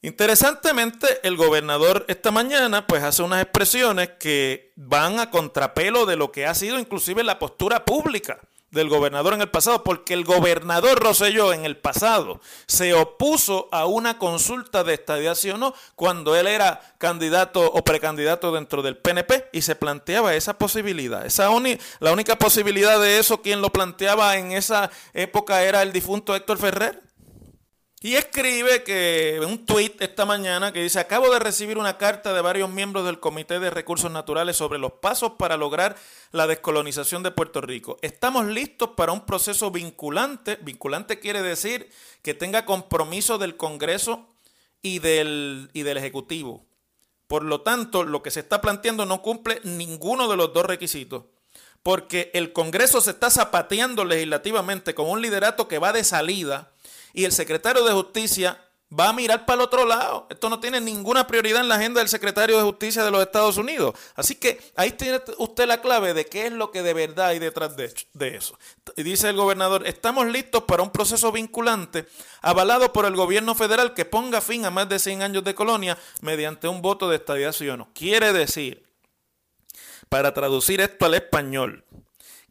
interesantemente 0.00 1.20
el 1.24 1.36
gobernador 1.36 2.06
esta 2.08 2.30
mañana 2.30 2.86
pues 2.86 3.02
hace 3.02 3.22
unas 3.22 3.42
expresiones 3.42 4.10
que 4.18 4.72
van 4.76 5.20
a 5.20 5.30
contrapelo 5.30 6.06
de 6.06 6.16
lo 6.16 6.32
que 6.32 6.46
ha 6.46 6.54
sido 6.54 6.78
inclusive 6.78 7.22
la 7.22 7.38
postura 7.38 7.84
pública 7.84 8.40
del 8.70 8.88
gobernador 8.88 9.34
en 9.34 9.40
el 9.40 9.50
pasado, 9.50 9.82
porque 9.82 10.14
el 10.14 10.24
gobernador 10.24 11.02
Roselló 11.02 11.52
en 11.52 11.64
el 11.64 11.76
pasado 11.76 12.40
se 12.66 12.92
opuso 12.94 13.68
a 13.72 13.86
una 13.86 14.18
consulta 14.18 14.84
de 14.84 14.94
estadía 14.94 15.32
o 15.54 15.58
no 15.58 15.74
cuando 15.94 16.36
él 16.36 16.46
era 16.46 16.80
candidato 16.98 17.64
o 17.64 17.82
precandidato 17.82 18.52
dentro 18.52 18.82
del 18.82 18.96
PNP 18.96 19.48
y 19.52 19.62
se 19.62 19.74
planteaba 19.74 20.34
esa 20.34 20.58
posibilidad. 20.58 21.24
Esa 21.24 21.48
la 22.00 22.12
única 22.12 22.36
posibilidad 22.36 23.00
de 23.00 23.18
eso, 23.18 23.40
quien 23.40 23.60
lo 23.62 23.70
planteaba 23.70 24.36
en 24.36 24.52
esa 24.52 24.90
época 25.14 25.62
era 25.62 25.82
el 25.82 25.92
difunto 25.92 26.36
Héctor 26.36 26.58
Ferrer. 26.58 27.07
Y 28.00 28.14
escribe 28.14 28.84
que 28.84 29.40
un 29.44 29.66
tuit 29.66 30.00
esta 30.00 30.24
mañana 30.24 30.72
que 30.72 30.80
dice, 30.80 31.00
acabo 31.00 31.32
de 31.32 31.40
recibir 31.40 31.78
una 31.78 31.98
carta 31.98 32.32
de 32.32 32.40
varios 32.40 32.70
miembros 32.70 33.04
del 33.04 33.18
Comité 33.18 33.58
de 33.58 33.70
Recursos 33.70 34.08
Naturales 34.08 34.56
sobre 34.56 34.78
los 34.78 34.92
pasos 34.92 35.32
para 35.36 35.56
lograr 35.56 35.96
la 36.30 36.46
descolonización 36.46 37.24
de 37.24 37.32
Puerto 37.32 37.60
Rico. 37.60 37.98
Estamos 38.00 38.46
listos 38.46 38.90
para 38.96 39.10
un 39.10 39.26
proceso 39.26 39.72
vinculante. 39.72 40.60
Vinculante 40.62 41.18
quiere 41.18 41.42
decir 41.42 41.90
que 42.22 42.34
tenga 42.34 42.64
compromiso 42.64 43.36
del 43.36 43.56
Congreso 43.56 44.28
y 44.80 45.00
del, 45.00 45.68
y 45.72 45.82
del 45.82 45.96
Ejecutivo. 45.96 46.64
Por 47.26 47.42
lo 47.42 47.62
tanto, 47.62 48.04
lo 48.04 48.22
que 48.22 48.30
se 48.30 48.40
está 48.40 48.60
planteando 48.60 49.06
no 49.06 49.22
cumple 49.22 49.60
ninguno 49.64 50.28
de 50.28 50.36
los 50.36 50.52
dos 50.52 50.64
requisitos 50.66 51.24
porque 51.82 52.30
el 52.34 52.52
Congreso 52.52 53.00
se 53.00 53.12
está 53.12 53.30
zapateando 53.30 54.04
legislativamente 54.04 54.94
con 54.94 55.08
un 55.08 55.22
liderato 55.22 55.68
que 55.68 55.78
va 55.78 55.92
de 55.92 56.04
salida 56.04 56.72
y 57.12 57.24
el 57.24 57.32
secretario 57.32 57.84
de 57.84 57.92
Justicia 57.92 58.58
va 58.96 59.10
a 59.10 59.12
mirar 59.12 59.44
para 59.44 59.56
el 59.56 59.66
otro 59.66 59.84
lado. 59.84 60.26
Esto 60.30 60.48
no 60.48 60.60
tiene 60.60 60.80
ninguna 60.80 61.26
prioridad 61.26 61.60
en 61.60 61.68
la 61.68 61.74
agenda 61.74 62.00
del 62.00 62.08
secretario 62.08 62.56
de 62.56 62.62
Justicia 62.62 63.04
de 63.04 63.10
los 63.10 63.20
Estados 63.20 63.56
Unidos. 63.56 63.94
Así 64.14 64.34
que 64.34 64.60
ahí 64.76 64.92
tiene 64.92 65.20
usted 65.38 65.66
la 65.66 65.80
clave 65.80 66.14
de 66.14 66.24
qué 66.26 66.46
es 66.46 66.52
lo 66.52 66.70
que 66.70 66.82
de 66.82 66.94
verdad 66.94 67.28
hay 67.28 67.38
detrás 67.38 67.76
de, 67.76 67.92
eso. 68.34 68.58
Y 68.96 69.02
dice 69.02 69.28
el 69.28 69.36
gobernador, 69.36 69.86
estamos 69.86 70.26
listos 70.26 70.62
para 70.64 70.82
un 70.82 70.90
proceso 70.90 71.30
vinculante 71.32 72.06
avalado 72.40 72.92
por 72.92 73.04
el 73.04 73.14
gobierno 73.14 73.54
federal 73.54 73.94
que 73.94 74.04
ponga 74.04 74.40
fin 74.40 74.64
a 74.64 74.70
más 74.70 74.88
de 74.88 74.98
100 74.98 75.22
años 75.22 75.44
de 75.44 75.54
colonia 75.54 75.98
mediante 76.22 76.68
un 76.68 76.80
voto 76.80 77.08
de 77.08 77.16
estadiación. 77.16 77.86
Quiere 77.92 78.32
decir, 78.32 78.84
para 80.08 80.32
traducir 80.32 80.80
esto 80.80 81.04
al 81.04 81.14
español, 81.14 81.84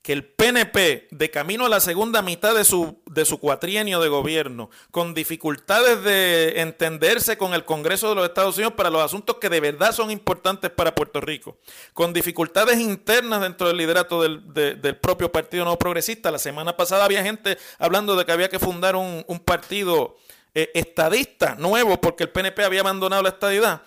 que 0.08 0.14
el 0.14 0.24
PNP, 0.24 1.10
de 1.12 1.30
camino 1.30 1.66
a 1.66 1.70
la 1.70 1.82
segunda 1.82 2.22
mitad 2.22 2.56
de 2.56 2.64
su, 2.64 3.02
de 3.08 3.26
su 3.26 3.40
cuatrienio 3.40 4.00
de 4.00 4.08
gobierno, 4.08 4.70
con 4.90 5.14
dificultades 5.14 6.02
de 6.02 6.62
entenderse 6.62 7.38
con 7.38 7.54
el 7.54 7.66
Congreso 7.66 8.08
de 8.08 8.16
los 8.16 8.24
Estados 8.24 8.56
Unidos 8.56 8.76
para 8.78 8.90
los 8.90 9.02
asuntos 9.02 9.36
que 9.36 9.50
de 9.50 9.60
verdad 9.60 9.92
son 9.92 10.10
importantes 10.10 10.72
para 10.72 10.96
Puerto 10.96 11.20
Rico, 11.20 11.58
con 11.92 12.14
dificultades 12.14 12.80
internas 12.80 13.42
dentro 13.42 13.68
del 13.68 13.76
liderato 13.76 14.22
del, 14.22 14.98
propio 15.02 15.30
Partido 15.30 15.66
No 15.66 15.78
Progresista. 15.78 16.32
La 16.32 16.40
semana 16.40 16.78
pasada 16.78 17.04
había 17.04 17.22
gente 17.22 17.58
hablando 17.78 18.16
de 18.16 18.24
que 18.24 18.32
había 18.32 18.48
que 18.48 18.60
fundar 18.60 18.96
un, 18.96 19.26
partido 19.44 20.16
eh, 20.56 20.72
estadista 20.74 21.56
nuevo 21.56 22.00
porque 22.00 22.24
el 22.24 22.30
PNP 22.30 22.64
había 22.64 22.80
abandonado 22.80 23.24
la 23.24 23.30
estadidad 23.30 23.82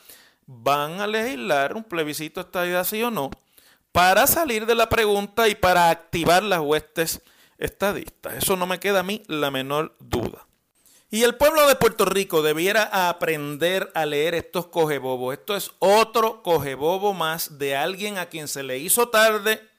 van 0.52 1.00
a 1.00 1.06
legislar 1.06 1.76
un 1.76 1.84
plebiscito 1.84 2.40
estadidad 2.40 2.84
sí 2.84 3.00
o 3.04 3.10
no 3.10 3.30
para 3.92 4.26
salir 4.26 4.66
de 4.66 4.74
la 4.74 4.88
pregunta 4.88 5.48
y 5.48 5.54
para 5.54 5.90
activar 5.90 6.42
las 6.42 6.60
huestes 6.60 7.22
estadistas. 7.58 8.34
Eso 8.34 8.56
no 8.56 8.66
me 8.66 8.80
queda 8.80 9.00
a 9.00 9.04
mí 9.04 9.22
la 9.26 9.50
menor 9.50 9.96
duda. 9.98 10.46
Y 11.12 11.24
el 11.24 11.34
pueblo 11.34 11.66
de 11.66 11.74
Puerto 11.74 12.04
Rico 12.04 12.40
debiera 12.40 13.08
aprender 13.08 13.90
a 13.94 14.06
leer 14.06 14.34
estos 14.36 14.68
cogebobos. 14.68 15.34
Esto 15.34 15.56
es 15.56 15.72
otro 15.80 16.42
cogebobo 16.42 17.14
más 17.14 17.58
de 17.58 17.74
alguien 17.74 18.16
a 18.16 18.26
quien 18.26 18.46
se 18.46 18.62
le 18.62 18.78
hizo 18.78 19.08
tarde 19.08 19.69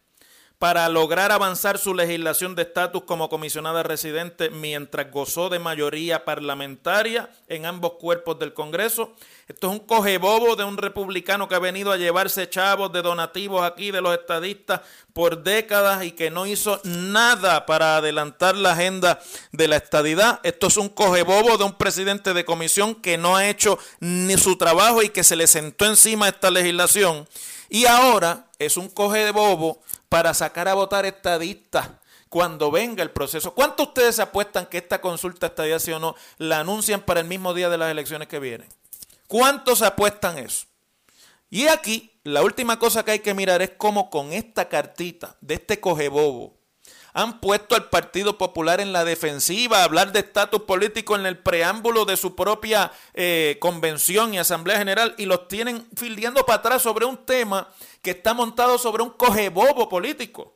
para 0.62 0.88
lograr 0.90 1.32
avanzar 1.32 1.80
su 1.80 1.96
legislación 1.96 2.54
de 2.54 2.62
estatus 2.62 3.02
como 3.06 3.30
comisionada 3.30 3.82
residente 3.82 4.52
mientras 4.52 5.10
gozó 5.10 5.50
de 5.50 5.58
mayoría 5.58 6.24
parlamentaria 6.24 7.32
en 7.48 7.66
ambos 7.66 7.94
cuerpos 7.94 8.38
del 8.38 8.54
Congreso. 8.54 9.12
Esto 9.48 9.68
es 9.72 9.74
un 9.74 9.80
cogebobo 9.80 10.56
de 10.56 10.64
un 10.64 10.78
republicano 10.78 11.50
que 11.50 11.56
ha 11.56 11.60
venido 11.60 11.92
a 11.92 11.98
llevarse 11.98 12.48
chavos 12.48 12.94
de 12.94 13.02
donativos 13.02 13.64
aquí 13.64 13.90
de 13.90 14.02
los 14.02 14.14
estadistas 14.14 14.82
por 15.14 15.42
décadas 15.42 16.04
y 16.04 16.12
que 16.12 16.30
no 16.30 16.46
hizo 16.46 16.80
nada 16.84 17.66
para 17.66 17.98
adelantar 17.98 18.56
la 18.56 18.74
agenda 18.74 19.20
de 19.52 19.68
la 19.68 19.78
estadidad. 19.78 20.42
Esto 20.44 20.68
es 20.68 20.78
un 20.78 20.90
cogebobo 20.90 21.58
de 21.58 21.64
un 21.64 21.74
presidente 21.74 22.36
de 22.36 22.46
comisión 22.46 22.94
que 22.94 23.18
no 23.18 23.36
ha 23.36 23.50
hecho 23.50 23.80
ni 24.00 24.38
su 24.38 24.60
trabajo 24.60 25.02
y 25.02 25.10
que 25.10 25.24
se 25.24 25.36
le 25.36 25.48
sentó 25.48 25.88
encima 25.88 26.28
esta 26.28 26.52
legislación. 26.52 27.28
Y 27.68 27.86
ahora 27.86 28.46
es 28.60 28.78
un 28.78 28.90
cogebobo 28.90 29.82
para 30.12 30.34
sacar 30.34 30.68
a 30.68 30.74
votar 30.74 31.06
estadistas 31.06 31.90
cuando 32.28 32.70
venga 32.70 33.02
el 33.02 33.12
proceso. 33.12 33.54
¿Cuántos 33.54 33.88
ustedes 33.88 34.20
apuestan 34.20 34.66
que 34.66 34.80
esta 34.80 35.00
consulta 35.00 35.48
estadía 35.48 35.80
sí 35.80 35.94
o 35.94 36.00
no 36.00 36.16
la 36.38 36.60
anuncian 36.60 37.00
para 37.00 37.22
el 37.22 37.28
mismo 37.28 37.54
día 37.54 37.70
de 37.70 37.78
las 37.78 37.90
elecciones 37.90 38.28
que 38.28 38.38
vienen? 38.38 38.68
¿Cuántos 39.28 39.80
se 39.80 39.86
apuestan 39.86 40.38
eso? 40.38 40.66
Y 41.50 41.68
aquí, 41.68 42.12
la 42.26 42.44
última 42.44 42.78
cosa 42.78 43.06
que 43.06 43.12
hay 43.12 43.20
que 43.20 43.34
mirar 43.34 43.62
es 43.62 43.72
cómo 43.78 44.10
con 44.10 44.34
esta 44.34 44.68
cartita 44.68 45.38
de 45.40 45.54
este 45.54 45.80
cogebobo 45.80 46.58
han 47.14 47.40
puesto 47.40 47.76
al 47.76 47.90
Partido 47.90 48.38
Popular 48.38 48.80
en 48.80 48.94
la 48.94 49.04
defensiva, 49.04 49.84
hablar 49.84 50.12
de 50.12 50.20
estatus 50.20 50.64
político 50.64 51.16
en 51.16 51.26
el 51.26 51.38
preámbulo 51.38 52.06
de 52.06 52.18
su 52.18 52.36
propia 52.36 52.92
eh, 53.14 53.58
convención 53.60 54.34
y 54.34 54.40
asamblea 54.40 54.78
general 54.78 55.16
y 55.18 55.26
los 55.26 55.48
tienen 55.48 55.88
fildeando 55.96 56.46
para 56.46 56.60
atrás 56.60 56.82
sobre 56.82 57.06
un 57.06 57.18
tema 57.18 57.70
que 58.02 58.12
está 58.12 58.34
montado 58.34 58.78
sobre 58.78 59.04
un 59.04 59.12
cogebobo 59.12 59.90
político. 59.90 60.56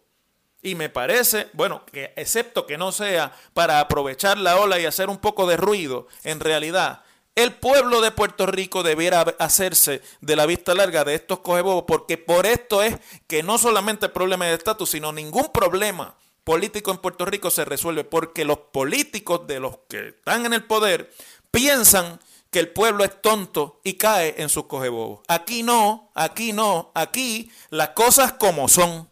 Y 0.62 0.74
me 0.74 0.90
parece, 0.90 1.50
bueno, 1.54 1.86
que 1.86 2.14
excepto 2.16 2.66
que 2.66 2.78
no 2.78 2.92
sea 2.92 3.32
para 3.54 3.80
aprovechar 3.80 4.38
la 4.38 4.58
ola 4.58 4.80
y 4.80 4.86
hacer 4.86 5.10
un 5.10 5.20
poco 5.20 5.46
de 5.46 5.58
ruido, 5.58 6.08
en 6.24 6.40
realidad 6.40 7.04
el 7.36 7.54
pueblo 7.54 8.00
de 8.00 8.12
Puerto 8.12 8.46
Rico 8.46 8.82
debiera 8.82 9.22
hacerse 9.40 10.02
de 10.22 10.36
la 10.38 10.46
vista 10.46 10.74
larga 10.74 11.04
de 11.04 11.16
estos 11.16 11.40
cogebobos, 11.40 11.84
porque 11.86 12.18
por 12.18 12.46
esto 12.46 12.82
es 12.82 12.96
que 13.28 13.44
no 13.44 13.58
solamente 13.58 14.06
el 14.06 14.14
problema 14.14 14.46
de 14.46 14.54
estatus, 14.54 14.90
sino 14.90 15.12
ningún 15.12 15.52
problema 15.52 16.16
político 16.46 16.92
en 16.92 17.00
Puerto 17.00 17.26
Rico 17.26 17.50
se 17.50 17.66
resuelve, 17.66 18.06
porque 18.06 18.46
los 18.46 18.60
políticos 18.72 19.46
de 19.48 19.60
los 19.60 19.80
que 19.90 20.10
están 20.10 20.46
en 20.46 20.54
el 20.54 20.64
poder 20.64 21.12
piensan 21.52 22.20
que 22.52 22.60
el 22.60 22.70
pueblo 22.70 23.04
es 23.04 23.22
tonto 23.22 23.82
y 23.84 23.96
cae 23.96 24.36
en 24.38 24.48
sus 24.48 24.68
cogebobos. 24.68 25.20
Aquí 25.28 25.64
no, 25.64 26.12
aquí 26.16 26.54
no, 26.54 26.92
aquí 26.96 27.52
las 27.70 27.90
cosas 27.90 28.34
como 28.34 28.70
son. 28.70 29.10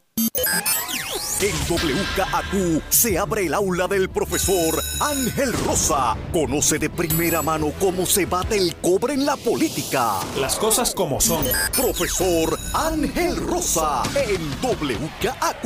En 1.41 1.55
WKAQ 1.67 2.83
se 2.89 3.17
abre 3.17 3.47
el 3.47 3.53
aula 3.53 3.89
del 3.89 4.09
profesor 4.09 4.81
Ángel 5.01 5.51
Rosa. 5.65 6.15
Conoce 6.31 6.79
de 6.79 6.89
primera 6.89 7.41
mano 7.41 7.73
cómo 7.79 8.05
se 8.05 8.25
bate 8.25 8.57
el 8.57 8.75
cobre 8.77 9.15
en 9.15 9.25
la 9.25 9.35
política. 9.35 10.19
Las 10.37 10.55
cosas 10.55 10.93
como 10.95 11.19
son. 11.19 11.45
Profesor 11.75 12.57
Ángel 12.73 13.35
Rosa 13.35 14.03
en 14.15 14.49
WKAQ. 14.61 15.65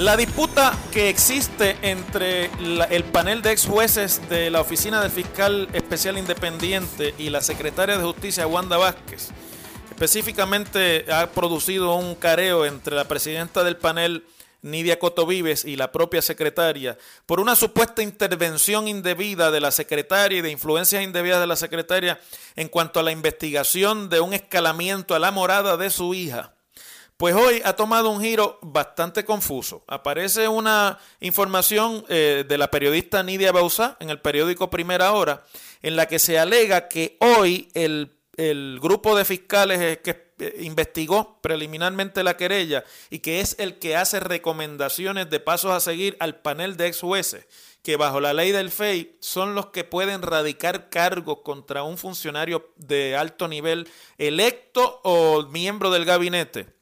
La 0.00 0.16
disputa 0.16 0.72
que 0.90 1.10
existe 1.10 1.76
entre 1.82 2.46
el 2.46 3.04
panel 3.04 3.42
de 3.42 3.52
ex 3.52 3.66
jueces 3.66 4.26
de 4.30 4.48
la 4.48 4.62
Oficina 4.62 5.02
del 5.02 5.10
Fiscal 5.10 5.68
Especial 5.74 6.16
Independiente 6.16 7.14
y 7.18 7.28
la 7.28 7.42
secretaria 7.42 7.98
de 7.98 8.04
Justicia, 8.04 8.46
Wanda 8.46 8.78
Vázquez, 8.78 9.28
específicamente 9.90 11.04
ha 11.12 11.26
producido 11.26 11.96
un 11.96 12.14
careo 12.14 12.64
entre 12.64 12.96
la 12.96 13.08
presidenta 13.08 13.62
del 13.62 13.76
panel, 13.76 14.24
Nidia 14.62 14.98
Cotovives, 14.98 15.66
y 15.66 15.76
la 15.76 15.92
propia 15.92 16.22
secretaria 16.22 16.96
por 17.26 17.38
una 17.38 17.54
supuesta 17.54 18.00
intervención 18.00 18.88
indebida 18.88 19.50
de 19.50 19.60
la 19.60 19.70
secretaria 19.70 20.38
y 20.38 20.40
de 20.42 20.50
influencias 20.50 21.04
indebidas 21.04 21.40
de 21.40 21.46
la 21.46 21.56
secretaria 21.56 22.18
en 22.56 22.68
cuanto 22.68 23.00
a 23.00 23.02
la 23.02 23.12
investigación 23.12 24.08
de 24.08 24.20
un 24.20 24.32
escalamiento 24.32 25.14
a 25.14 25.18
la 25.18 25.30
morada 25.30 25.76
de 25.76 25.90
su 25.90 26.14
hija. 26.14 26.54
Pues 27.20 27.34
hoy 27.34 27.60
ha 27.66 27.74
tomado 27.74 28.08
un 28.08 28.22
giro 28.22 28.58
bastante 28.62 29.26
confuso. 29.26 29.84
Aparece 29.86 30.48
una 30.48 30.98
información 31.20 32.02
eh, 32.08 32.46
de 32.48 32.56
la 32.56 32.70
periodista 32.70 33.22
Nidia 33.22 33.52
Bausá 33.52 33.98
en 34.00 34.08
el 34.08 34.22
periódico 34.22 34.70
Primera 34.70 35.12
Hora, 35.12 35.44
en 35.82 35.96
la 35.96 36.08
que 36.08 36.18
se 36.18 36.38
alega 36.38 36.88
que 36.88 37.18
hoy 37.20 37.68
el, 37.74 38.10
grupo 38.80 39.14
de 39.14 39.26
fiscales 39.26 39.98
que 39.98 40.32
eh, 40.38 40.60
investigó 40.62 41.38
preliminarmente 41.42 42.24
la 42.24 42.38
querella 42.38 42.84
y 43.10 43.18
que 43.18 43.40
es 43.40 43.54
el 43.58 43.78
que 43.78 43.96
hace 43.96 44.18
recomendaciones 44.18 45.28
de 45.28 45.40
pasos 45.40 45.72
a 45.72 45.80
seguir 45.80 46.16
al 46.20 46.40
panel 46.40 46.78
de 46.78 46.86
ex 46.86 47.00
jueces, 47.00 47.46
que 47.82 47.96
bajo 47.96 48.22
la 48.22 48.32
ley 48.32 48.50
del 48.50 48.70
FEI 48.70 49.18
son 49.20 49.54
los 49.54 49.66
que 49.66 49.84
pueden 49.84 50.22
radicar 50.22 50.88
cargos 50.88 51.40
contra 51.44 51.82
un 51.82 51.98
funcionario 51.98 52.72
de 52.76 53.14
alto 53.14 53.46
nivel 53.46 53.90
electo 54.16 55.02
o 55.04 55.42
miembro 55.48 55.90
del 55.90 56.06
gabinete 56.06 56.79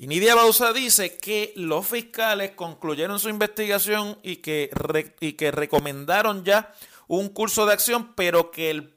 y 0.00 0.06
Nidia 0.06 0.34
Bausa 0.34 0.72
dice 0.72 1.18
que 1.18 1.52
los 1.56 1.86
fiscales 1.86 2.52
concluyeron 2.52 3.20
su 3.20 3.28
investigación 3.28 4.16
y 4.22 4.36
que, 4.36 4.70
y 5.20 5.34
que 5.34 5.50
recomendaron 5.50 6.42
ya 6.42 6.72
un 7.06 7.28
curso 7.28 7.66
de 7.66 7.74
acción, 7.74 8.14
pero 8.14 8.50
que 8.50 8.70
el, 8.70 8.88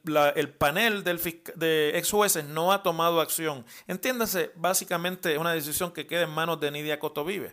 panel 0.56 1.04
del 1.04 1.20
de 1.56 1.98
ex 1.98 2.10
jueces 2.10 2.46
no 2.46 2.72
ha 2.72 2.82
tomado 2.82 3.20
acción. 3.20 3.66
Entiéndase, 3.86 4.52
básicamente 4.54 5.36
una 5.36 5.52
decisión 5.52 5.92
que 5.92 6.06
queda 6.06 6.22
en 6.22 6.30
manos 6.30 6.58
de 6.58 6.70
Nidia 6.70 6.98
Cotovive. 6.98 7.52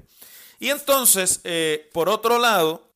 Y 0.61 0.69
entonces, 0.69 1.41
eh, 1.43 1.89
por 1.91 2.07
otro 2.07 2.39
lado, 2.39 2.87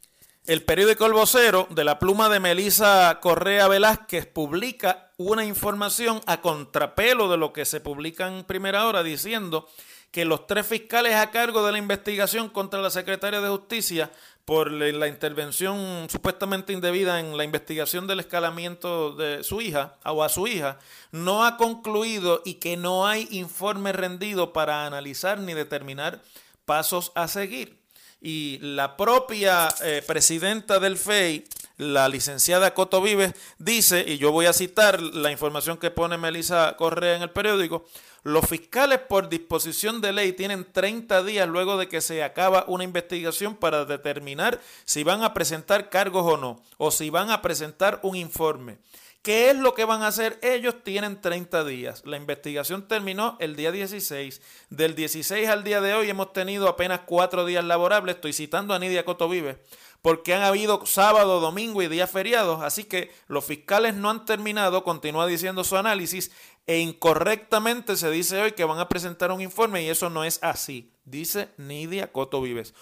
el 0.48 0.64
periódico 0.64 1.06
El 1.06 1.12
Vocero, 1.12 1.68
de 1.70 1.84
la 1.84 2.00
pluma 2.00 2.30
de 2.30 2.40
Melisa 2.40 3.20
Correa 3.22 3.68
Velázquez, 3.68 4.26
publica 4.26 5.12
una 5.18 5.44
información 5.44 6.22
a 6.28 6.40
contrapelo 6.40 7.30
de 7.30 7.36
lo 7.36 7.52
que 7.52 7.66
se 7.66 7.82
publica 7.82 8.30
en 8.30 8.46
primera 8.46 8.88
hora, 8.88 9.04
diciendo 9.04 9.68
que 10.16 10.24
los 10.24 10.48
tres 10.48 10.66
fiscales 10.66 11.14
a 11.16 11.30
cargo 11.30 11.66
de 11.66 11.74
la 11.74 11.78
investigación 11.78 12.48
contra 12.48 12.82
la 12.82 12.90
secretaria 12.90 13.42
de 13.42 13.50
Justicia 13.50 14.10
por 14.46 14.72
la 14.72 15.10
intervención 15.10 16.08
supuestamente 16.10 16.72
indebida 16.72 17.20
en 17.20 17.36
la 17.36 17.44
investigación 17.44 18.08
del 18.08 18.22
escalamiento 18.22 19.14
de 19.14 19.44
su 19.44 19.60
hija 19.60 19.98
o 20.06 20.24
a 20.24 20.30
su 20.30 20.48
hija, 20.48 20.80
no 21.12 21.44
ha 21.44 21.58
concluido 21.58 22.42
y 22.46 22.54
que 22.54 22.78
no 22.78 23.06
hay 23.06 23.28
informe 23.30 23.92
rendido 23.92 24.54
para 24.54 24.86
analizar 24.86 25.38
ni 25.38 25.54
determinar 25.54 26.22
pasos 26.64 27.12
a 27.16 27.28
seguir. 27.28 27.78
Y 28.22 28.60
la 28.60 28.96
propia 28.96 29.68
eh, 29.84 30.02
presidenta 30.08 30.80
del 30.80 30.96
FEI, 30.96 31.44
la 31.78 32.08
licenciada 32.10 32.74
Coto 32.74 33.02
Vives, 33.02 33.34
dice, 33.58 34.06
y 34.08 34.18
yo 34.18 34.32
voy 34.32 34.46
a 34.46 34.54
citar 34.54 35.02
la 35.02 35.32
información 35.32 35.78
que 35.78 35.92
pone 35.92 36.18
Melissa 36.18 36.76
Correa 36.78 37.16
en 37.16 37.22
el 37.22 37.30
periódico, 37.30 37.86
los 38.24 38.48
fiscales 38.48 39.00
por 39.00 39.30
disposición 39.30 40.02
de 40.02 40.12
ley 40.12 40.34
tienen 40.34 40.66
30 40.72 41.24
días 41.24 41.48
luego 41.48 41.78
de 41.78 41.88
que 41.88 42.02
se 42.02 42.24
acaba 42.24 42.66
una 42.68 42.84
investigación 42.84 43.56
para 43.56 43.86
determinar 43.86 44.60
si 44.84 45.04
van 45.04 45.24
a 45.24 45.34
presentar 45.34 45.90
cargos 45.90 46.26
o 46.26 46.38
no, 46.38 46.60
o 46.78 46.90
si 46.90 47.12
van 47.12 47.30
a 47.30 47.44
presentar 47.44 48.00
un 48.02 48.16
informe. 48.16 48.80
¿Qué 49.22 49.50
es 49.50 49.56
lo 49.56 49.74
que 49.74 49.86
van 49.86 50.04
a 50.04 50.08
hacer? 50.08 50.40
Ellos 50.44 50.76
tienen 50.84 51.20
30 51.20 51.64
días. 51.66 52.04
La 52.06 52.18
investigación 52.18 52.88
terminó 52.88 53.38
el 53.40 53.56
día 53.56 53.72
16. 53.72 54.40
Del 54.70 54.94
16 54.94 55.50
al 55.50 55.64
día 55.64 55.82
de 55.82 55.96
hoy 55.96 56.10
hemos 56.10 56.32
tenido 56.32 56.68
apenas 56.68 57.02
cuatro 57.08 57.44
días 57.44 57.64
laborables. 57.64 58.16
Estoy 58.16 58.34
citando 58.34 58.76
a 58.76 58.80
Nidia 58.80 59.04
Cotovive 59.04 59.58
porque 60.06 60.36
han 60.36 60.44
habido 60.44 60.86
sábado, 60.86 61.40
domingo 61.40 61.82
y 61.82 61.88
días 61.88 62.12
feriados, 62.12 62.62
así 62.62 62.84
que 62.84 63.12
los 63.28 63.44
fiscales 63.44 63.96
no 63.96 64.12
han 64.12 64.24
terminado, 64.24 64.84
continúa 64.84 65.26
diciendo 65.26 65.64
su 65.64 65.78
análisis, 65.78 66.30
e 66.68 66.78
incorrectamente 66.78 67.98
se 67.98 68.12
dice 68.12 68.40
hoy 68.40 68.52
que 68.52 68.66
van 68.66 68.78
a 68.78 68.88
presentar 68.88 69.32
un 69.32 69.42
informe 69.42 69.82
y 69.82 69.90
eso 69.90 70.12
no 70.12 70.24
es 70.24 70.38
así, 70.44 70.92
dice 71.06 71.50
Nidia 71.58 72.12
Coto 72.12 72.40
Vives. 72.40 72.76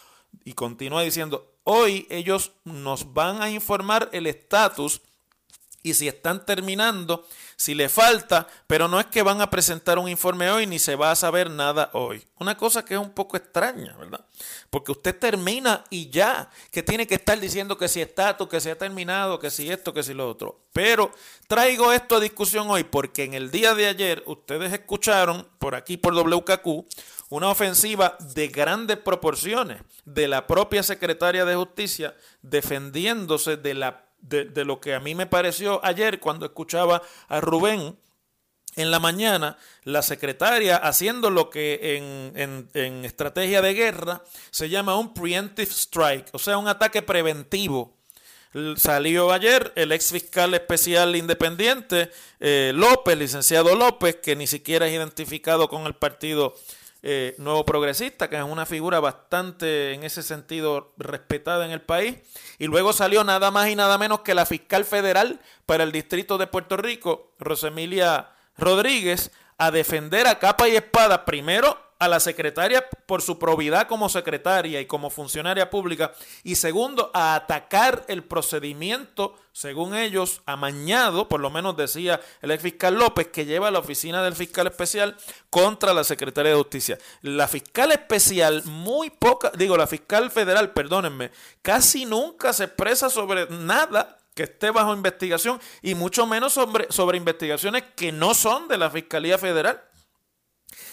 Y 0.43 0.51
continúa 0.51 1.01
diciendo, 1.01 1.49
hoy 1.63 2.07
ellos 2.09 2.51
nos 2.65 3.13
van 3.13 3.41
a 3.41 3.49
informar 3.49 4.09
el 4.12 4.27
estatus 4.27 4.99
y 5.81 5.93
si 5.93 6.09
están 6.09 6.45
terminando, 6.45 7.25
si 7.55 7.73
le 7.73 7.89
falta, 7.89 8.47
pero 8.67 8.87
no 8.87 8.99
es 8.99 9.07
que 9.07 9.23
van 9.23 9.41
a 9.41 9.49
presentar 9.49 9.97
un 9.99 10.09
informe 10.09 10.49
hoy 10.51 10.67
ni 10.67 10.79
se 10.79 10.95
va 10.95 11.11
a 11.11 11.15
saber 11.15 11.49
nada 11.49 11.89
hoy. 11.93 12.25
Una 12.39 12.57
cosa 12.57 12.83
que 12.83 12.93
es 12.93 12.99
un 12.99 13.11
poco 13.11 13.37
extraña, 13.37 13.95
¿verdad? 13.97 14.25
Porque 14.69 14.91
usted 14.91 15.17
termina 15.17 15.83
y 15.89 16.09
ya, 16.09 16.49
que 16.71 16.83
tiene 16.83 17.07
que 17.07 17.15
estar 17.15 17.39
diciendo 17.39 17.77
que 17.77 17.87
si 17.87 18.01
está, 18.01 18.37
que 18.49 18.59
si 18.59 18.69
ha 18.69 18.77
terminado, 18.77 19.39
que 19.39 19.49
si 19.49 19.71
esto, 19.71 19.93
que 19.93 20.03
si 20.03 20.13
lo 20.13 20.29
otro. 20.29 20.61
Pero 20.73 21.11
traigo 21.47 21.93
esto 21.93 22.15
a 22.15 22.19
discusión 22.19 22.69
hoy 22.69 22.83
porque 22.83 23.23
en 23.23 23.33
el 23.33 23.51
día 23.51 23.73
de 23.75 23.87
ayer 23.87 24.23
ustedes 24.25 24.73
escucharon 24.73 25.47
por 25.59 25.75
aquí 25.75 25.97
por 25.97 26.13
WKQ 26.13 26.85
una 27.29 27.49
ofensiva 27.49 28.17
de 28.35 28.47
grandes 28.47 28.97
proporciones 28.97 29.81
de 30.05 30.27
la 30.27 30.45
propia 30.45 30.83
secretaria 30.83 31.45
de 31.45 31.55
Justicia 31.55 32.15
defendiéndose 32.41 33.57
de 33.57 33.73
la 33.73 34.02
de, 34.23 34.65
lo 34.65 34.79
que 34.79 34.93
a 34.93 34.99
mí 34.99 35.15
me 35.15 35.27
pareció 35.27 35.83
ayer 35.86 36.19
cuando 36.19 36.45
escuchaba 36.45 37.01
a 37.27 37.41
Rubén 37.41 37.97
en 38.75 38.89
la 38.89 38.99
mañana, 38.99 39.57
la 39.83 40.01
secretaria 40.01 40.77
haciendo 40.77 41.29
lo 41.29 41.49
que 41.49 41.97
en, 41.97 42.69
en, 42.73 43.05
estrategia 43.05 43.62
de 43.62 43.73
guerra 43.73 44.23
se 44.49 44.69
llama 44.69 44.97
un 44.97 45.13
preemptive 45.13 45.69
strike, 45.69 46.29
o 46.31 46.39
sea, 46.39 46.57
un 46.57 46.67
ataque 46.67 47.01
preventivo. 47.01 47.95
Salió 48.77 49.31
ayer 49.31 49.73
el 49.75 49.91
ex 49.91 50.12
fiscal 50.12 50.53
especial 50.53 51.15
independiente 51.15 52.12
eh, 52.39 52.71
López, 52.73 53.17
licenciado 53.17 53.75
López, 53.75 54.17
que 54.17 54.36
ni 54.36 54.45
siquiera 54.45 54.88
es 54.88 54.93
identificado 54.93 55.67
con 55.67 55.86
el 55.88 55.95
partido 55.95 56.55
eh, 57.03 57.35
Nuevo 57.37 57.65
Progresista, 57.65 58.29
que 58.29 58.37
es 58.37 58.43
una 58.43 58.65
figura 58.65 59.01
bastante 59.01 59.93
en 59.93 60.03
ese 60.03 60.23
sentido 60.23 60.93
respetada 60.97 61.65
en 61.65 61.71
el 61.71 61.81
país. 61.81 62.15
Y 62.59 62.67
luego 62.67 62.93
salió 62.93 63.25
nada 63.25 63.51
más 63.51 63.67
y 63.67 63.75
nada 63.75 63.97
menos 63.97 64.21
que 64.21 64.33
la 64.33 64.45
fiscal 64.45 64.85
federal 64.85 65.41
para 65.65 65.83
el 65.83 65.91
distrito 65.91 66.37
de 66.37 66.47
Puerto 66.47 66.77
Rico, 66.77 67.33
Rosemilia 67.39 68.29
Rodríguez, 68.57 69.31
a 69.57 69.69
defender 69.69 70.27
a 70.27 70.39
capa 70.39 70.69
y 70.69 70.77
espada 70.77 71.25
primero 71.25 71.77
a 72.03 72.07
la 72.07 72.19
secretaria 72.19 72.87
por 73.05 73.21
su 73.21 73.39
probidad 73.39 73.87
como 73.87 74.09
secretaria 74.09 74.81
y 74.81 74.85
como 74.85 75.09
funcionaria 75.09 75.69
pública 75.69 76.13
y 76.43 76.55
segundo 76.55 77.11
a 77.13 77.35
atacar 77.35 78.05
el 78.07 78.23
procedimiento 78.23 79.35
según 79.53 79.95
ellos 79.95 80.41
amañado, 80.47 81.29
por 81.29 81.39
lo 81.39 81.51
menos 81.51 81.77
decía 81.77 82.19
el 82.41 82.51
ex 82.51 82.63
fiscal 82.63 82.95
López 82.95 83.27
que 83.27 83.45
lleva 83.45 83.67
a 83.67 83.71
la 83.71 83.79
oficina 83.79 84.23
del 84.23 84.35
fiscal 84.35 84.65
especial 84.67 85.15
contra 85.49 85.93
la 85.93 86.03
secretaria 86.03 86.51
de 86.51 86.57
justicia. 86.57 86.97
La 87.21 87.47
fiscal 87.47 87.91
especial 87.91 88.63
muy 88.65 89.11
poca, 89.11 89.51
digo 89.55 89.77
la 89.77 89.87
fiscal 89.87 90.31
federal, 90.31 90.71
perdónenme, 90.71 91.31
casi 91.61 92.05
nunca 92.05 92.51
se 92.51 92.65
expresa 92.65 93.09
sobre 93.09 93.47
nada 93.49 94.17
que 94.33 94.43
esté 94.43 94.71
bajo 94.71 94.93
investigación 94.93 95.61
y 95.81 95.93
mucho 95.93 96.25
menos 96.25 96.53
sobre, 96.53 96.87
sobre 96.89 97.17
investigaciones 97.17 97.83
que 97.95 98.11
no 98.11 98.33
son 98.33 98.67
de 98.67 98.79
la 98.79 98.89
Fiscalía 98.89 99.37
Federal 99.37 99.83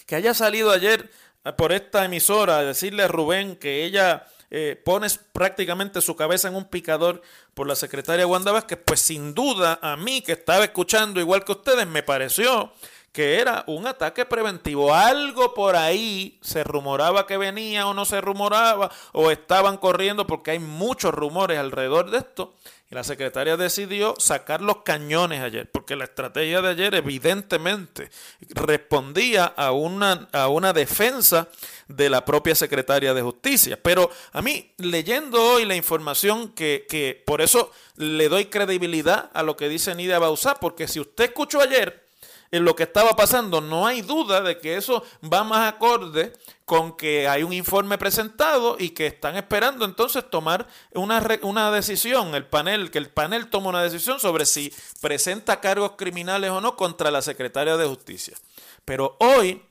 que 0.06 0.16
haya 0.16 0.34
salido 0.34 0.70
ayer 0.70 1.10
eh, 1.44 1.52
por 1.52 1.72
esta 1.72 2.04
emisora 2.04 2.58
a 2.58 2.64
decirle 2.64 3.04
a 3.04 3.08
Rubén 3.08 3.56
que 3.56 3.84
ella 3.84 4.26
eh, 4.50 4.80
pone 4.84 5.06
prácticamente 5.32 6.00
su 6.00 6.16
cabeza 6.16 6.48
en 6.48 6.56
un 6.56 6.64
picador 6.64 7.22
por 7.54 7.68
la 7.68 7.76
secretaria 7.76 8.26
Wanda 8.26 8.50
Vázquez, 8.50 8.80
pues 8.84 9.00
sin 9.00 9.32
duda 9.32 9.78
a 9.80 9.96
mí 9.96 10.22
que 10.22 10.32
estaba 10.32 10.64
escuchando 10.64 11.20
igual 11.20 11.44
que 11.44 11.52
ustedes 11.52 11.86
me 11.86 12.02
pareció 12.02 12.72
que 13.12 13.40
era 13.40 13.64
un 13.66 13.86
ataque 13.86 14.24
preventivo. 14.24 14.94
Algo 14.94 15.54
por 15.54 15.76
ahí 15.76 16.38
se 16.42 16.64
rumoraba 16.64 17.26
que 17.26 17.36
venía 17.36 17.86
o 17.86 17.94
no 17.94 18.04
se 18.04 18.20
rumoraba 18.20 18.90
o 19.12 19.30
estaban 19.30 19.76
corriendo 19.76 20.26
porque 20.26 20.52
hay 20.52 20.58
muchos 20.58 21.12
rumores 21.12 21.58
alrededor 21.58 22.10
de 22.10 22.18
esto 22.18 22.54
y 22.90 22.94
la 22.96 23.04
secretaria 23.04 23.56
decidió 23.56 24.16
sacar 24.18 24.62
los 24.62 24.78
cañones 24.78 25.40
ayer, 25.40 25.70
porque 25.70 25.94
la 25.94 26.04
estrategia 26.04 26.60
de 26.60 26.70
ayer 26.70 26.94
evidentemente 26.96 28.10
respondía 28.48 29.44
a 29.44 29.70
una, 29.70 30.28
a 30.32 30.48
una 30.48 30.72
defensa 30.72 31.46
de 31.86 32.10
la 32.10 32.24
propia 32.24 32.56
secretaria 32.56 33.14
de 33.14 33.22
justicia. 33.22 33.80
Pero 33.80 34.10
a 34.32 34.42
mí, 34.42 34.72
leyendo 34.78 35.40
hoy 35.40 35.66
la 35.66 35.76
información 35.76 36.48
que, 36.48 36.86
que 36.88 37.22
por 37.24 37.40
eso 37.40 37.70
le 37.94 38.28
doy 38.28 38.46
credibilidad 38.46 39.30
a 39.34 39.44
lo 39.44 39.56
que 39.56 39.68
dice 39.68 39.94
Nidia 39.94 40.18
Bausá, 40.18 40.56
porque 40.56 40.88
si 40.88 40.98
usted 40.98 41.24
escuchó 41.24 41.60
ayer 41.60 42.09
en 42.50 42.64
lo 42.64 42.74
que 42.74 42.82
estaba 42.82 43.14
pasando, 43.14 43.60
no 43.60 43.86
hay 43.86 44.02
duda 44.02 44.40
de 44.40 44.58
que 44.58 44.76
eso 44.76 45.04
va 45.22 45.44
más 45.44 45.72
acorde 45.72 46.32
con 46.64 46.96
que 46.96 47.28
hay 47.28 47.42
un 47.42 47.52
informe 47.52 47.98
presentado 47.98 48.76
y 48.78 48.90
que 48.90 49.06
están 49.06 49.36
esperando 49.36 49.84
entonces 49.84 50.28
tomar 50.28 50.66
una, 50.94 51.24
una 51.42 51.70
decisión, 51.70 52.34
el 52.34 52.46
panel, 52.46 52.90
que 52.90 52.98
el 52.98 53.10
panel 53.10 53.48
toma 53.48 53.70
una 53.70 53.82
decisión 53.82 54.20
sobre 54.20 54.46
si 54.46 54.72
presenta 55.00 55.60
cargos 55.60 55.92
criminales 55.96 56.50
o 56.50 56.60
no 56.60 56.76
contra 56.76 57.10
la 57.10 57.22
secretaria 57.22 57.76
de 57.76 57.86
justicia. 57.86 58.36
Pero 58.84 59.16
hoy 59.20 59.62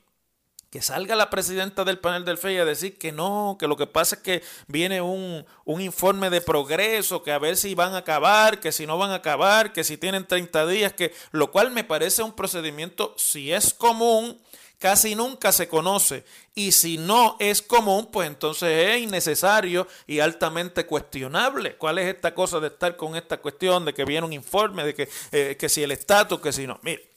que 0.70 0.82
salga 0.82 1.16
la 1.16 1.30
presidenta 1.30 1.84
del 1.84 1.98
panel 1.98 2.24
del 2.24 2.38
FEI 2.38 2.58
a 2.58 2.64
decir 2.64 2.96
que 2.96 3.10
no, 3.10 3.56
que 3.58 3.66
lo 3.66 3.76
que 3.76 3.88
pasa 3.88 4.14
es 4.14 4.22
que 4.22 4.42
viene 4.68 5.00
un, 5.00 5.44
un, 5.64 5.80
informe 5.80 6.30
de 6.30 6.40
progreso, 6.40 7.24
que 7.24 7.32
a 7.32 7.38
ver 7.38 7.56
si 7.56 7.74
van 7.74 7.94
a 7.94 7.98
acabar, 7.98 8.60
que 8.60 8.70
si 8.70 8.86
no 8.86 8.96
van 8.96 9.10
a 9.10 9.16
acabar, 9.16 9.72
que 9.72 9.82
si 9.82 9.96
tienen 9.96 10.26
30 10.26 10.66
días, 10.68 10.92
que 10.92 11.12
lo 11.32 11.50
cual 11.50 11.72
me 11.72 11.82
parece 11.82 12.22
un 12.22 12.32
procedimiento, 12.32 13.14
si 13.18 13.52
es 13.52 13.74
común, 13.74 14.40
casi 14.80 15.14
nunca 15.14 15.52
se 15.52 15.68
conoce. 15.68 16.24
Y 16.54 16.72
si 16.72 16.98
no 16.98 17.36
es 17.38 17.62
común, 17.62 18.08
pues 18.12 18.28
entonces 18.28 18.88
es 18.88 19.02
innecesario 19.02 19.86
y 20.06 20.20
altamente 20.20 20.86
cuestionable. 20.86 21.76
¿Cuál 21.76 21.98
es 21.98 22.14
esta 22.14 22.34
cosa 22.34 22.60
de 22.60 22.68
estar 22.68 22.96
con 22.96 23.14
esta 23.14 23.36
cuestión 23.38 23.84
de 23.84 23.92
que 23.92 24.04
viene 24.04 24.26
un 24.26 24.32
informe, 24.32 24.84
de 24.84 24.94
que, 24.94 25.08
eh, 25.32 25.56
que 25.58 25.68
si 25.68 25.82
el 25.82 25.92
estatus, 25.92 26.40
que 26.40 26.52
si 26.52 26.66
no? 26.66 26.80
Mire, 26.82 27.09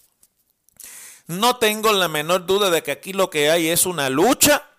no 1.28 1.58
tengo 1.58 1.92
la 1.94 2.08
menor 2.08 2.46
duda 2.46 2.70
de 2.70 2.84
que 2.84 2.92
aquí 2.92 3.14
lo 3.14 3.30
que 3.30 3.50
hay 3.50 3.70
es 3.70 3.86
una 3.86 4.10
lucha 4.10 4.73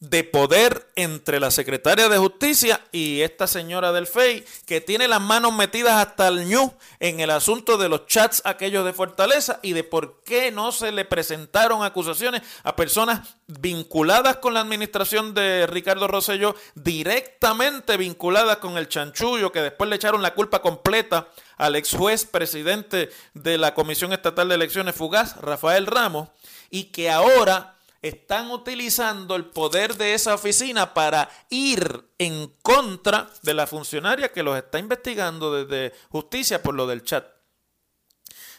de 0.00 0.24
poder 0.24 0.90
entre 0.94 1.40
la 1.40 1.50
secretaria 1.50 2.10
de 2.10 2.18
justicia 2.18 2.82
y 2.92 3.22
esta 3.22 3.46
señora 3.46 3.92
del 3.92 4.06
FEI 4.06 4.44
que 4.66 4.82
tiene 4.82 5.08
las 5.08 5.22
manos 5.22 5.54
metidas 5.54 5.94
hasta 5.94 6.28
el 6.28 6.46
ñu 6.46 6.74
en 7.00 7.20
el 7.20 7.30
asunto 7.30 7.78
de 7.78 7.88
los 7.88 8.06
chats 8.06 8.42
aquellos 8.44 8.84
de 8.84 8.92
Fortaleza 8.92 9.58
y 9.62 9.72
de 9.72 9.84
por 9.84 10.22
qué 10.22 10.52
no 10.52 10.70
se 10.70 10.92
le 10.92 11.06
presentaron 11.06 11.82
acusaciones 11.82 12.42
a 12.62 12.76
personas 12.76 13.36
vinculadas 13.46 14.36
con 14.36 14.52
la 14.52 14.60
administración 14.60 15.32
de 15.32 15.66
Ricardo 15.66 16.08
Rosselló 16.08 16.54
directamente 16.74 17.96
vinculadas 17.96 18.58
con 18.58 18.76
el 18.76 18.88
chanchullo 18.90 19.50
que 19.50 19.62
después 19.62 19.88
le 19.88 19.96
echaron 19.96 20.20
la 20.20 20.34
culpa 20.34 20.60
completa 20.60 21.28
al 21.56 21.74
ex 21.74 21.94
juez 21.94 22.26
presidente 22.26 23.08
de 23.32 23.56
la 23.56 23.72
Comisión 23.72 24.12
Estatal 24.12 24.50
de 24.50 24.56
Elecciones 24.56 24.94
Fugaz 24.94 25.36
Rafael 25.38 25.86
Ramos 25.86 26.28
y 26.68 26.84
que 26.84 27.10
ahora 27.10 27.75
están 28.08 28.50
utilizando 28.50 29.36
el 29.36 29.46
poder 29.46 29.96
de 29.96 30.14
esa 30.14 30.34
oficina 30.34 30.94
para 30.94 31.28
ir 31.50 32.04
en 32.18 32.52
contra 32.62 33.30
de 33.42 33.54
la 33.54 33.66
funcionaria 33.66 34.32
que 34.32 34.42
los 34.42 34.56
está 34.56 34.78
investigando 34.78 35.64
desde 35.64 35.96
justicia 36.10 36.62
por 36.62 36.74
lo 36.74 36.86
del 36.86 37.02
chat. 37.02 37.26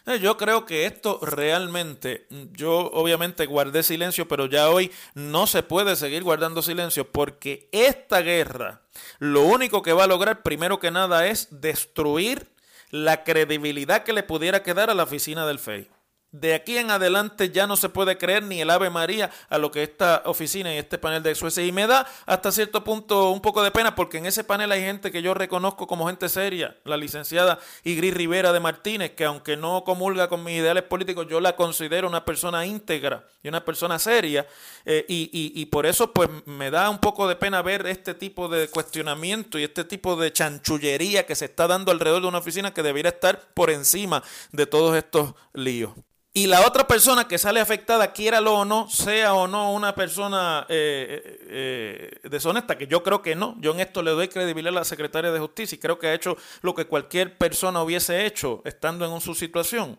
Eh, 0.08 0.20
yo 0.20 0.38
creo 0.38 0.66
que 0.66 0.86
esto 0.86 1.20
realmente, 1.22 2.28
yo 2.54 2.90
obviamente 2.94 3.46
guardé 3.46 3.84
silencio, 3.84 4.26
pero 4.26 4.46
ya 4.46 4.70
hoy 4.70 4.90
no 5.16 5.48
se 5.48 5.64
puede 5.64 5.98
seguir 5.98 6.24
guardando 6.24 6.62
silencio 6.62 7.12
porque 7.12 7.68
esta 7.74 8.22
guerra 8.22 8.84
lo 9.20 9.42
único 9.42 9.82
que 9.82 9.92
va 9.92 10.06
a 10.06 10.08
lograr 10.08 10.44
primero 10.44 10.80
que 10.80 10.92
nada 10.92 11.28
es 11.28 11.48
destruir 11.52 12.50
la 12.90 13.26
credibilidad 13.26 14.04
que 14.04 14.14
le 14.14 14.24
pudiera 14.24 14.64
quedar 14.64 14.90
a 14.90 14.94
la 14.94 15.04
oficina 15.04 15.46
del 15.46 15.60
FEI. 15.60 15.90
De 16.32 16.54
aquí 16.54 16.78
en 16.78 16.92
adelante 16.92 17.52
ya 17.52 17.68
no 17.68 17.78
se 17.78 17.88
puede 17.88 18.18
creer 18.18 18.44
ni 18.44 18.60
el 18.60 18.70
Ave 18.70 18.90
María 18.90 19.32
a 19.50 19.58
lo 19.58 19.72
que 19.72 19.82
esta 19.82 20.24
oficina 20.26 20.74
y 20.76 20.78
este 20.78 20.98
panel 20.98 21.24
de 21.24 21.34
jueces. 21.34 21.66
Y 21.66 21.72
me 21.72 21.88
da 21.88 22.06
hasta 22.26 22.52
cierto 22.52 22.84
punto 22.84 23.32
un 23.32 23.40
poco 23.40 23.64
de 23.64 23.72
pena 23.72 23.96
porque 23.96 24.18
en 24.18 24.26
ese 24.26 24.44
panel 24.44 24.74
hay 24.74 24.82
gente 24.82 25.10
que 25.10 25.22
yo 25.22 25.34
reconozco 25.34 25.88
como 25.88 26.08
gente 26.08 26.28
seria. 26.28 26.76
La 26.84 26.98
licenciada 26.98 27.60
Igris 27.86 28.14
Rivera 28.14 28.52
de 28.52 28.60
Martínez, 28.60 29.12
que 29.16 29.24
aunque 29.24 29.56
no 29.56 29.86
comulga 29.86 30.28
con 30.28 30.44
mis 30.44 30.60
ideales 30.60 30.84
políticos, 30.84 31.28
yo 31.30 31.40
la 31.40 31.56
considero 31.56 32.10
una 32.10 32.26
persona 32.26 32.66
íntegra 32.66 33.26
y 33.42 33.48
una 33.48 33.64
persona 33.64 33.98
seria. 33.98 34.46
Eh, 34.84 35.06
y, 35.08 35.30
y 35.32 35.66
por 35.68 35.86
eso 35.86 36.12
pues 36.12 36.30
me 36.46 36.70
da 36.72 36.90
un 36.90 37.00
poco 37.00 37.30
de 37.30 37.38
pena 37.38 37.62
ver 37.62 37.88
este 37.88 38.14
tipo 38.14 38.50
de 38.50 38.68
cuestionamiento 38.68 39.58
y 39.58 39.64
este 39.64 39.86
tipo 39.86 40.18
de 40.18 40.34
chanchullería 40.34 41.26
que 41.26 41.36
se 41.36 41.46
está 41.46 41.68
dando 41.68 41.94
alrededor 41.94 42.22
de 42.22 42.28
una 42.28 42.40
oficina 42.40 42.74
que 42.74 42.84
debería 42.84 43.12
estar 43.12 43.40
por 43.54 43.70
encima 43.70 44.24
de 44.52 44.66
todos 44.66 44.98
estos 44.98 45.34
líos 45.54 45.94
y 46.38 46.46
la 46.46 46.68
otra 46.68 46.86
persona 46.86 47.28
que 47.28 47.40
sale 47.40 47.60
afectada, 47.60 48.14
quiéralo 48.14 48.60
o 48.60 48.64
no, 48.64 48.88
sea 48.92 49.34
o 49.34 49.48
no 49.48 49.74
una 49.74 49.96
persona 49.96 50.68
eh, 50.70 51.24
eh, 51.26 51.48
eh, 51.50 52.30
deshonesta, 52.30 52.78
que 52.78 52.86
yo 52.86 53.02
creo 53.02 53.24
que 53.24 53.36
no. 53.36 53.56
Yo 53.60 53.72
en 53.72 53.80
esto 53.80 54.04
le 54.04 54.12
doy 54.12 54.28
credibilidad 54.28 54.78
a 54.78 54.82
la 54.82 54.86
secretaria 54.86 55.32
de 55.32 55.40
Justicia 55.40 55.76
y 55.76 55.80
creo 55.80 55.98
que 55.98 56.06
ha 56.06 56.14
hecho 56.14 56.38
lo 56.62 56.76
que 56.76 56.86
cualquier 56.86 57.36
persona 57.40 57.82
hubiese 57.82 58.28
hecho 58.28 58.62
estando 58.66 59.12
en 59.12 59.20
su 59.20 59.34
situación. 59.34 59.98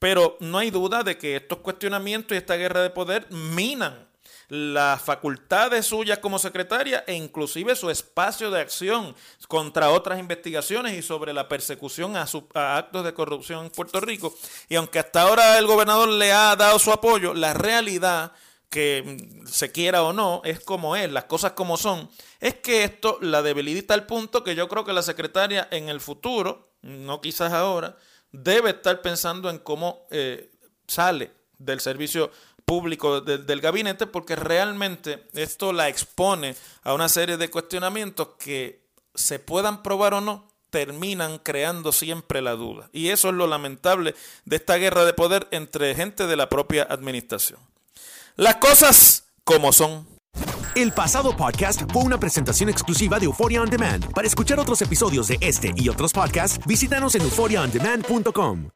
Pero 0.00 0.36
no 0.40 0.58
hay 0.58 0.72
duda 0.72 1.04
de 1.04 1.18
que 1.18 1.36
estos 1.36 1.58
cuestionamientos 1.58 2.34
y 2.34 2.38
esta 2.38 2.56
guerra 2.56 2.82
de 2.82 2.90
poder 2.90 3.30
minan 3.30 4.05
las 4.48 5.02
facultades 5.02 5.86
suyas 5.86 6.18
como 6.18 6.38
secretaria 6.38 7.04
e 7.06 7.14
inclusive 7.14 7.74
su 7.74 7.90
espacio 7.90 8.50
de 8.50 8.60
acción 8.60 9.14
contra 9.48 9.90
otras 9.90 10.18
investigaciones 10.18 10.94
y 10.94 11.02
sobre 11.02 11.32
la 11.32 11.48
persecución 11.48 12.16
a, 12.16 12.26
a 12.54 12.76
actos 12.76 13.04
de 13.04 13.14
corrupción 13.14 13.66
en 13.66 13.70
Puerto 13.70 14.00
Rico. 14.00 14.34
Y 14.68 14.76
aunque 14.76 14.98
hasta 14.98 15.22
ahora 15.22 15.58
el 15.58 15.66
gobernador 15.66 16.08
le 16.08 16.32
ha 16.32 16.54
dado 16.56 16.78
su 16.78 16.92
apoyo, 16.92 17.34
la 17.34 17.54
realidad 17.54 18.32
que 18.70 19.16
se 19.46 19.72
quiera 19.72 20.02
o 20.02 20.12
no, 20.12 20.42
es 20.44 20.60
como 20.60 20.96
es, 20.96 21.10
las 21.10 21.24
cosas 21.24 21.52
como 21.52 21.76
son, 21.76 22.10
es 22.40 22.54
que 22.56 22.84
esto 22.84 23.18
la 23.20 23.42
debilita 23.42 23.94
al 23.94 24.06
punto 24.06 24.44
que 24.44 24.54
yo 24.54 24.68
creo 24.68 24.84
que 24.84 24.92
la 24.92 25.02
secretaria 25.02 25.68
en 25.70 25.88
el 25.88 26.00
futuro, 26.00 26.72
no 26.82 27.20
quizás 27.20 27.52
ahora, 27.52 27.96
debe 28.32 28.70
estar 28.70 29.00
pensando 29.02 29.50
en 29.50 29.58
cómo 29.58 30.06
eh, 30.10 30.50
sale 30.86 31.32
del 31.58 31.80
servicio 31.80 32.30
público 32.66 33.20
del 33.22 33.60
gabinete 33.60 34.06
porque 34.06 34.36
realmente 34.36 35.26
esto 35.32 35.72
la 35.72 35.88
expone 35.88 36.54
a 36.82 36.92
una 36.92 37.08
serie 37.08 37.38
de 37.38 37.48
cuestionamientos 37.48 38.30
que 38.38 38.84
se 39.14 39.38
puedan 39.38 39.82
probar 39.82 40.14
o 40.14 40.20
no 40.20 40.48
terminan 40.70 41.38
creando 41.38 41.92
siempre 41.92 42.42
la 42.42 42.52
duda. 42.52 42.90
Y 42.92 43.08
eso 43.08 43.28
es 43.28 43.34
lo 43.34 43.46
lamentable 43.46 44.14
de 44.44 44.56
esta 44.56 44.76
guerra 44.76 45.04
de 45.04 45.14
poder 45.14 45.48
entre 45.52 45.94
gente 45.94 46.26
de 46.26 46.36
la 46.36 46.48
propia 46.48 46.82
administración. 46.82 47.58
Las 48.34 48.56
cosas 48.56 49.24
como 49.44 49.72
son. 49.72 50.06
El 50.74 50.92
pasado 50.92 51.34
podcast 51.34 51.80
fue 51.90 52.02
una 52.02 52.20
presentación 52.20 52.68
exclusiva 52.68 53.18
de 53.18 53.24
Euphoria 53.24 53.62
On 53.62 53.70
Demand. 53.70 54.12
Para 54.12 54.26
escuchar 54.26 54.60
otros 54.60 54.82
episodios 54.82 55.28
de 55.28 55.38
este 55.40 55.72
y 55.76 55.88
otros 55.88 56.12
podcasts, 56.12 56.58
visítanos 56.66 57.14
en 57.14 57.22
euphoriaondemand.com. 57.22 58.75